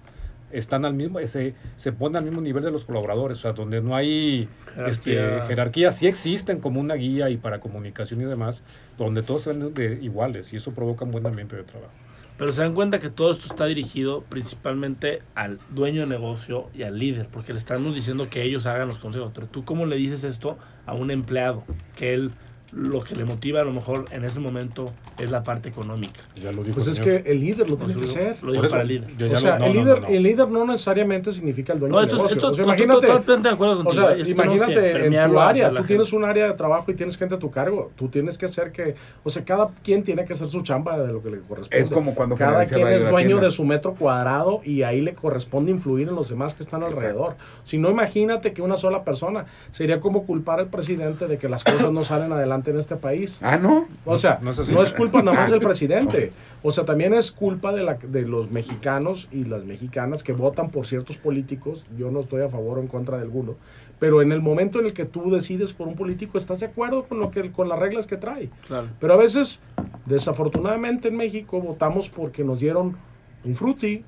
[0.52, 3.80] están al mismo, se, se ponen al mismo nivel de los colaboradores, o sea, donde
[3.80, 4.48] no hay
[4.86, 5.46] este, Jerarquía.
[5.46, 8.62] jerarquías, sí existen como una guía y para comunicación y demás,
[8.98, 11.92] donde todos se ven de iguales y eso provoca un buen ambiente de trabajo.
[12.40, 16.84] Pero se dan cuenta que todo esto está dirigido principalmente al dueño de negocio y
[16.84, 19.30] al líder, porque le estamos diciendo que ellos hagan los consejos.
[19.34, 21.64] Pero tú, ¿cómo le dices esto a un empleado?
[21.96, 22.30] Que él
[22.72, 26.20] lo que le motiva a lo mejor en ese momento es la parte económica.
[26.40, 27.22] Ya lo dijo Pues el es señor.
[27.22, 28.36] que el líder lo tiene que ser.
[28.42, 29.16] Lo eso, para el líder.
[29.16, 30.14] yo ya O sea, no, el, no, líder, no, no.
[30.14, 32.36] el líder no necesariamente significa el dueño No, del esto, negocio.
[32.36, 35.82] esto, o sea, imagínate, totalmente de acuerdo o sea, Esto imagínate en tu área, tú
[35.84, 37.90] tienes un área de trabajo y tienes gente a tu cargo.
[37.96, 38.94] Tú tienes que hacer que,
[39.24, 41.80] o sea, cada quien tiene que hacer su chamba de lo que le corresponde.
[41.80, 45.70] Es como cuando cada quien es dueño de su metro cuadrado y ahí le corresponde
[45.70, 47.36] influir en los demás que están alrededor.
[47.64, 51.64] Si no, imagínate que una sola persona sería como culpar al presidente de que las
[51.64, 53.40] cosas no salen adelante en este país.
[53.42, 53.88] Ah, ¿no?
[54.04, 56.32] O sea, No no, es culpa nada más del presidente.
[56.62, 60.70] O sea, también es culpa de, la, de los mexicanos y las mexicanas que votan
[60.70, 61.86] por ciertos políticos.
[61.96, 63.56] Yo no estoy a favor o en contra de alguno.
[63.98, 67.04] Pero en el momento en el que tú decides por un político, estás de acuerdo
[67.04, 68.50] con, lo que, con las reglas que trae.
[68.66, 68.88] Claro.
[68.98, 69.62] Pero a veces,
[70.06, 72.96] desafortunadamente en México, votamos porque nos dieron
[73.44, 74.04] un frutzi,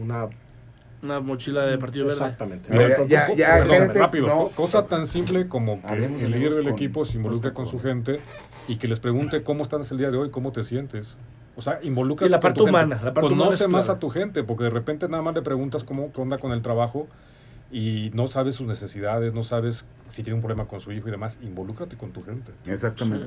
[0.00, 0.28] una...
[1.02, 2.16] Una mochila de partido verde.
[2.16, 2.68] Exactamente.
[2.70, 4.48] Ya- Entonces, ya- rápido, no.
[4.54, 5.94] cosa tan simple como que
[6.24, 8.20] el líder del con- equipo se involucre con- con su gente
[8.68, 11.16] y que les pregunte cómo estás el día de hoy, cómo te sientes.
[11.56, 14.44] O sea, involucra Y la parte humana, la parte humana Conoce más a tu gente,
[14.44, 17.08] porque de repente nada más le preguntas cómo onda con el trabajo
[17.72, 21.10] y no sabes sus necesidades, no sabes si tiene un problema con su hijo y
[21.10, 21.38] demás.
[21.42, 22.52] Involúcrate con tu gente.
[22.66, 23.26] Exactamente.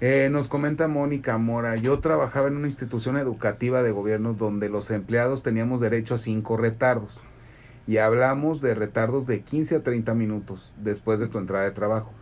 [0.00, 4.90] Eh, nos comenta Mónica Mora, yo trabajaba en una institución educativa de gobierno donde los
[4.90, 7.18] empleados teníamos derecho a cinco retardos.
[7.86, 12.12] Y hablamos de retardos de 15 a 30 minutos después de tu entrada de trabajo.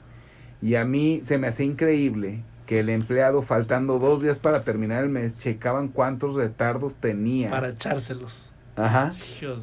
[0.63, 5.03] Y a mí se me hacía increíble que el empleado, faltando dos días para terminar
[5.03, 8.51] el mes, checaban cuántos retardos tenía Para echárselos.
[8.77, 9.13] Ajá,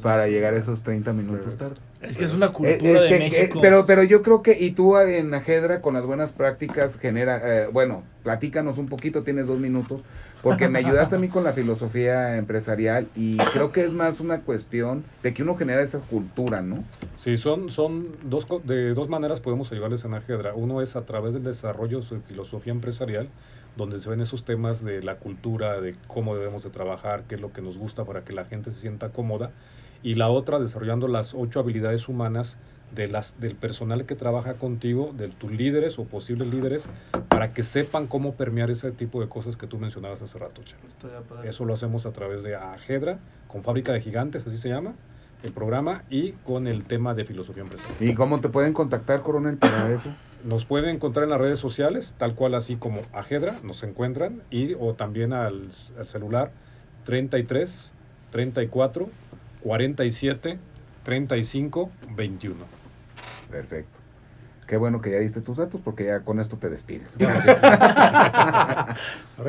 [0.02, 1.76] para llegar a esos 30 minutos tarde.
[2.02, 3.58] Es que es una Eh, cultura es de que, México.
[3.58, 7.40] eh, pero, pero yo creo que, y tú en Ajedra con las buenas prácticas genera,
[7.44, 10.02] eh, bueno, platícanos un poquito, tienes dos minutos,
[10.42, 14.40] porque me ayudaste a mí con la filosofía empresarial y creo que es más una
[14.40, 16.82] cuestión de que uno genera esa cultura, ¿no?
[17.16, 20.54] Sí, son, son dos, co- de dos maneras podemos ayudarles en Ajedra.
[20.54, 23.28] Uno es a través del desarrollo de su filosofía empresarial,
[23.76, 27.40] donde se ven esos temas de la cultura, de cómo debemos de trabajar, qué es
[27.40, 29.52] lo que nos gusta para que la gente se sienta cómoda.
[30.02, 32.58] Y la otra, desarrollando las ocho habilidades humanas
[32.94, 36.88] de las, del personal que trabaja contigo, de tus líderes o posibles líderes,
[37.28, 40.62] para que sepan cómo permear ese tipo de cosas que tú mencionabas hace rato.
[41.44, 44.94] Eso lo hacemos a través de Agedra, con Fábrica de Gigantes, así se llama,
[45.42, 48.10] el programa, y con el tema de filosofía empresarial.
[48.10, 50.10] ¿Y cómo te pueden contactar, coronel, para eso?
[50.44, 54.74] Nos pueden encontrar en las redes sociales, tal cual así como Agedra, nos encuentran, y
[54.74, 56.50] o también al, al celular
[57.04, 57.92] 33
[58.30, 59.08] 34
[59.62, 60.58] 47
[61.04, 62.64] 35 21.
[63.50, 63.98] Perfecto.
[64.66, 67.16] Qué bueno que ya diste tus datos porque ya con esto te despides.
[67.20, 68.96] Ahora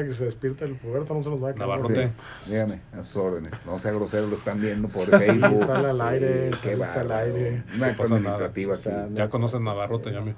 [0.04, 1.78] que se despierta el puberto, no se nos va a acabar.
[1.80, 2.08] Navarrote.
[2.44, 3.54] Sí, dígame, a sus órdenes.
[3.66, 5.62] No sea grosero, lo están viendo por Facebook.
[5.62, 7.64] están al aire, Sí, qué saliste al aire.
[7.74, 8.80] Una No administrativa nada.
[8.80, 9.14] O sea, aquí.
[9.14, 10.36] Ya conocen Navarrote, ya me.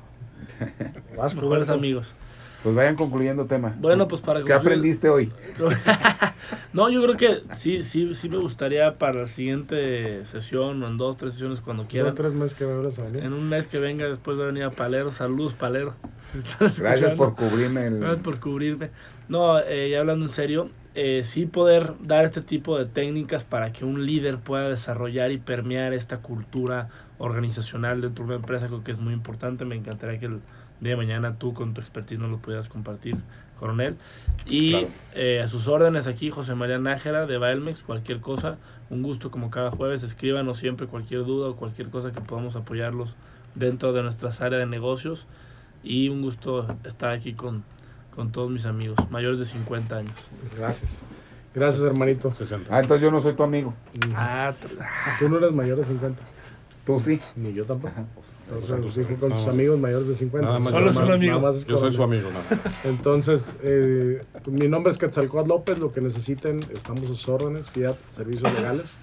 [1.17, 2.13] Vas, Mejores amigos.
[2.65, 3.75] Pues vayan concluyendo tema.
[3.79, 5.31] Bueno, pues para ¿Qué concluir- aprendiste hoy?
[6.73, 10.97] No, yo creo que sí, sí, sí me gustaría para la siguiente sesión o en
[10.97, 12.13] dos, tres sesiones cuando quieran.
[12.15, 13.23] tres meses que vuelvas a venir.
[13.23, 15.11] En un mes que venga después de venir a Palero.
[15.11, 15.93] Saludos, Palero.
[16.79, 17.99] Gracias por cubrirme el...
[17.99, 18.89] Gracias por cubrirme.
[19.29, 23.71] No, eh, ya hablando en serio, eh, sí poder dar este tipo de técnicas para
[23.71, 26.89] que un líder pueda desarrollar y permear esta cultura
[27.19, 29.65] organizacional dentro de una empresa, creo que es muy importante.
[29.65, 30.39] Me encantaría que el
[30.81, 33.15] día de mañana tú con tu expertise nos lo pudieras compartir,
[33.59, 33.95] coronel.
[34.45, 34.87] Y Claro.
[35.13, 38.57] eh, a sus órdenes aquí, José María Nájera de Baelmex, cualquier cosa,
[38.89, 43.15] un gusto como cada jueves, escríbanos siempre cualquier duda o cualquier cosa que podamos apoyarlos
[43.55, 45.27] dentro de nuestras áreas de negocios.
[45.83, 47.63] Y un gusto estar aquí con,
[48.15, 50.29] con todos mis amigos, mayores de 50 años.
[50.57, 51.03] Gracias.
[51.53, 52.33] Gracias, hermanito.
[52.33, 52.75] 60.
[52.75, 53.73] Ah, entonces yo no soy tu amigo.
[54.15, 54.53] Ah,
[55.19, 56.21] Tú no eres mayor de 50.
[56.85, 57.21] Tú sí.
[57.35, 57.93] Ni yo tampoco.
[58.47, 58.99] Entonces, Exacto.
[58.99, 59.51] dije con sus No.
[59.53, 60.47] amigos mayores de 50.
[60.47, 60.91] Nada más Solo yo.
[60.91, 61.49] es un amigo.
[61.49, 62.61] es Yo soy su amigo, nada.
[62.83, 64.21] Entonces, eh,
[64.51, 68.97] mi nombre es Quetzalcóatl López, lo que necesiten, estamos a sus órdenes, Fiat Servicios Legales.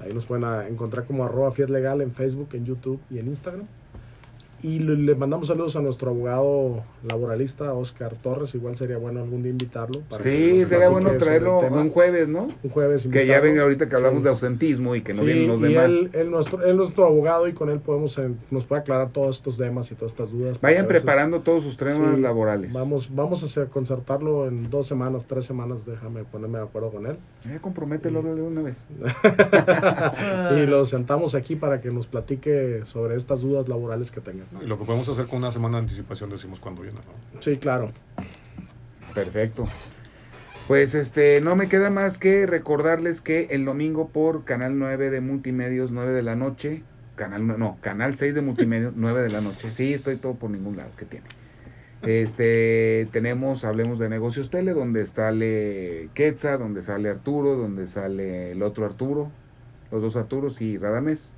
[0.00, 3.66] Ahí nos pueden encontrar como arroba Fiat Legal en Facebook, en YouTube y en Instagram.
[4.62, 8.54] Y le, le mandamos saludos a nuestro abogado laboralista, Oscar Torres.
[8.54, 10.00] Igual sería bueno algún día invitarlo.
[10.08, 12.48] para Sí, sería bueno traerlo un jueves, ¿no?
[12.62, 13.08] Un jueves.
[13.10, 14.24] Que ya ven ahorita que hablamos Sí.
[14.24, 15.84] de ausentismo y que no Sí, vienen los y demás.
[15.86, 19.36] él, él nuestro, él nuestro abogado y con él podemos eh, nos puede aclarar todos
[19.36, 20.60] estos temas y todas estas dudas.
[20.60, 22.72] Vayan veces preparando todos sus temas Sí, laborales.
[22.72, 27.06] Vamos, vamos a hacer, concertarlo en dos semanas, tres semanas, déjame ponerme de acuerdo con
[27.06, 27.16] él.
[27.46, 28.76] Eh, compromételo de una vez.
[30.58, 34.46] Y lo sentamos aquí para que nos platique sobre estas dudas laborales que tengan.
[34.62, 37.40] Y lo que podemos hacer con una semana de anticipación decimos cuándo viene, ¿no?
[37.40, 37.92] Sí, claro.
[39.14, 39.66] Perfecto.
[40.66, 45.20] Pues este, no me queda más que recordarles que el domingo por Canal 9 de
[45.20, 46.82] Multimedios, 9 de la noche,
[47.16, 49.68] Canal no, no, Canal 6 de Multimedios, 9 de la noche.
[49.68, 51.26] Sí, estoy todo por ningún lado que tiene.
[52.02, 58.62] Este, tenemos Hablemos de Negocios Tele, donde sale Quetza, donde sale Arturo, donde sale el
[58.62, 59.30] otro Arturo,
[59.90, 61.30] los dos Arturos y Radamés.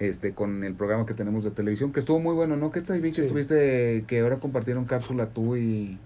[0.00, 2.70] Este, con el programa que tenemos de televisión, que estuvo muy bueno, ¿no?
[2.72, 3.20] Quetza, y vi que Sí.
[3.22, 5.98] estuviste, que ahora compartieron cápsula tú y...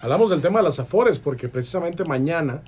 [0.00, 2.60] Hablamos del tema de las AFORES porque precisamente mañana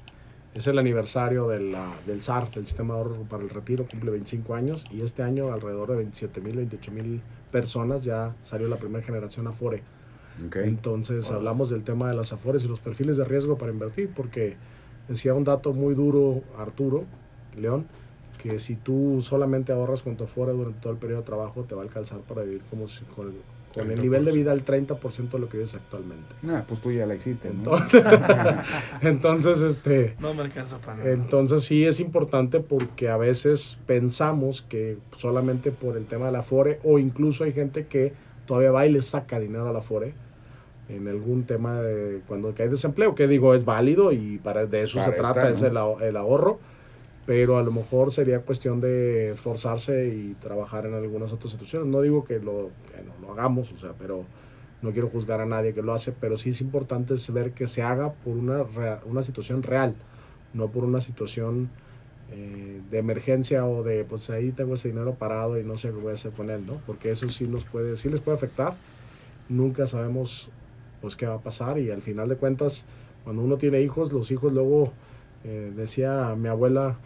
[0.54, 4.10] es el aniversario de la- del SAR, del Sistema de Ahorro para el Retiro, cumple
[4.12, 7.20] 25 años y este año alrededor de 27 mil, 28 mil
[7.50, 9.82] personas ya salió la primera generación AFORE.
[10.46, 10.56] Ok.
[10.62, 14.56] Entonces hablamos del tema de las afores y los perfiles de riesgo para invertir, porque
[15.08, 17.04] decía un dato muy duro Arturo
[17.56, 17.86] León,
[18.38, 21.74] que si tú solamente ahorras con tu afore durante todo el periodo de trabajo, te
[21.74, 23.32] va a alcanzar para vivir como si- con,
[23.74, 26.34] con el nivel de vida al 30% de lo que vives actualmente.
[26.48, 27.54] Ah, pues tú ya la hiciste, ¿no?
[27.76, 28.04] Entonces,
[29.02, 30.14] entonces este...
[30.20, 31.10] no me alcanza para nada.
[31.10, 36.40] Entonces sí es importante porque a veces pensamos que solamente por el tema de la
[36.40, 38.12] Afore o incluso hay gente que
[38.46, 40.14] todavía va y le saca dinero a la Afore
[40.88, 44.98] en algún tema de cuando hay desempleo, que digo es válido y para de eso
[44.98, 45.68] Para se trata, estar, es ¿no?
[45.68, 46.58] el, aho- el ahorro,
[47.28, 51.86] pero a lo mejor sería cuestión de esforzarse y trabajar en algunas otras situaciones.
[51.86, 52.70] No digo que lo,
[53.04, 54.24] no lo hagamos, o sea, pero
[54.80, 57.68] no quiero juzgar a nadie que lo hace, pero sí es importante es ver que
[57.68, 58.64] se haga por una,
[59.04, 59.94] una situación real,
[60.54, 61.68] no por una situación
[62.32, 65.96] eh, de emergencia o de, pues ahí tengo ese dinero parado y no sé qué
[65.96, 66.80] voy a hacer con él, ¿no?
[66.86, 68.74] Porque eso sí nos puede, sí les puede afectar.
[69.50, 70.48] Nunca sabemos,
[71.02, 72.86] pues, qué va a pasar y al final de cuentas,
[73.22, 74.94] cuando uno tiene hijos, los hijos luego,
[75.44, 76.96] eh, decía mi abuela,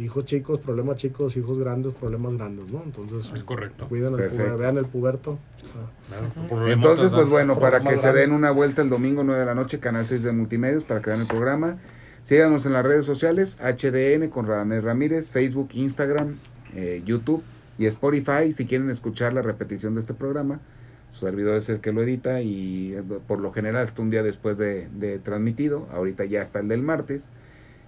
[0.00, 2.82] hijos chicos, problemas chicos, hijos grandes, problemas grandes, ¿no?
[2.84, 3.86] Entonces, Es correcto.
[3.88, 5.32] cuiden el puber- vean el puberto.
[5.32, 7.30] o sea, Claro, por Entonces, pues ¿no?
[7.30, 10.22] bueno, para que se den una vuelta el domingo 9 de la noche, Canal 6
[10.22, 11.78] de Multimedios, para que vean el programa.
[12.22, 16.36] Síganos en las redes sociales, HDN con Radamés Ramírez, Facebook, Instagram,
[16.74, 17.42] eh, YouTube
[17.78, 18.52] y Spotify.
[18.52, 20.60] Si quieren escuchar la repetición de este programa,
[21.12, 24.22] su servidor es el que lo edita y eh, por lo general está un día
[24.22, 25.88] después de, de transmitido.
[25.92, 27.24] Ahorita ya está el del martes.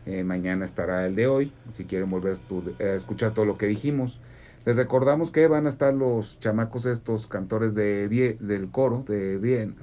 [0.06, 2.36] Eh, mañana estará el de hoy, si quieren volver
[2.80, 4.18] a escuchar todo lo que dijimos.
[4.64, 9.38] Les recordamos que van a estar los chamacos estos cantores de Vie- del coro de
[9.38, 9.74] Bien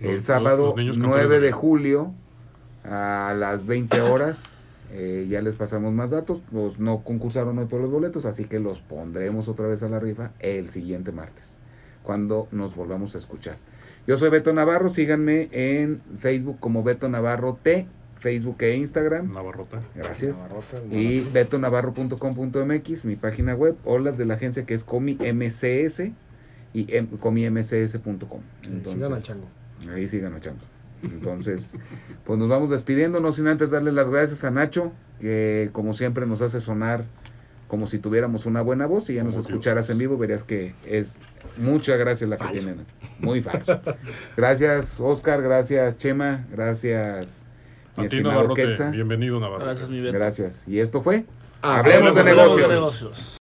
[0.00, 2.12] el Los- sábado los niños cantores 9 de julio
[2.84, 4.42] a las 20 horas.
[4.94, 6.40] Eh, ya les pasamos más datos.
[6.52, 9.98] Los no concursaron hoy por los boletos, así que los pondremos otra vez a la
[10.00, 11.54] rifa el siguiente martes,
[12.02, 13.56] cuando nos volvamos a escuchar.
[14.06, 17.86] Yo soy Beto Navarro, síganme en Facebook como Beto Navarro T,
[18.22, 19.32] Facebook e Instagram.
[19.32, 19.82] Navarrota.
[19.94, 20.38] Gracias.
[20.42, 21.32] Navarrota, Y Navarro.
[21.32, 26.12] betonavarro.com.mx, mi página web, o las de la agencia que es Comi MCS
[26.72, 28.40] y em- comimcs.com.
[28.84, 29.48] Sigan al chango.
[29.92, 30.62] Ahí sigan echando.
[31.02, 31.70] Entonces,
[32.24, 36.24] pues nos vamos despidiendo, no sin antes darle las gracias a Nacho, que como siempre
[36.26, 37.04] nos hace sonar
[37.66, 41.16] como si tuviéramos una buena voz y ya nos escucharas en vivo, verías que es
[41.56, 42.84] mucha gracia la que tienen.
[43.18, 43.80] Muy falso.
[44.36, 47.41] Gracias, Oscar, gracias, Chema, gracias,
[47.96, 48.62] mi A ti, estimado Navarrote.
[48.66, 48.90] Quetza.
[48.90, 49.64] Bienvenido, Navarro.
[49.64, 50.12] Gracias, mi Beto.
[50.18, 50.64] Gracias.
[50.66, 51.24] Y esto fue
[51.62, 52.70] Ah, Hablemos de Hablemos negocios.
[52.70, 53.36] negocios.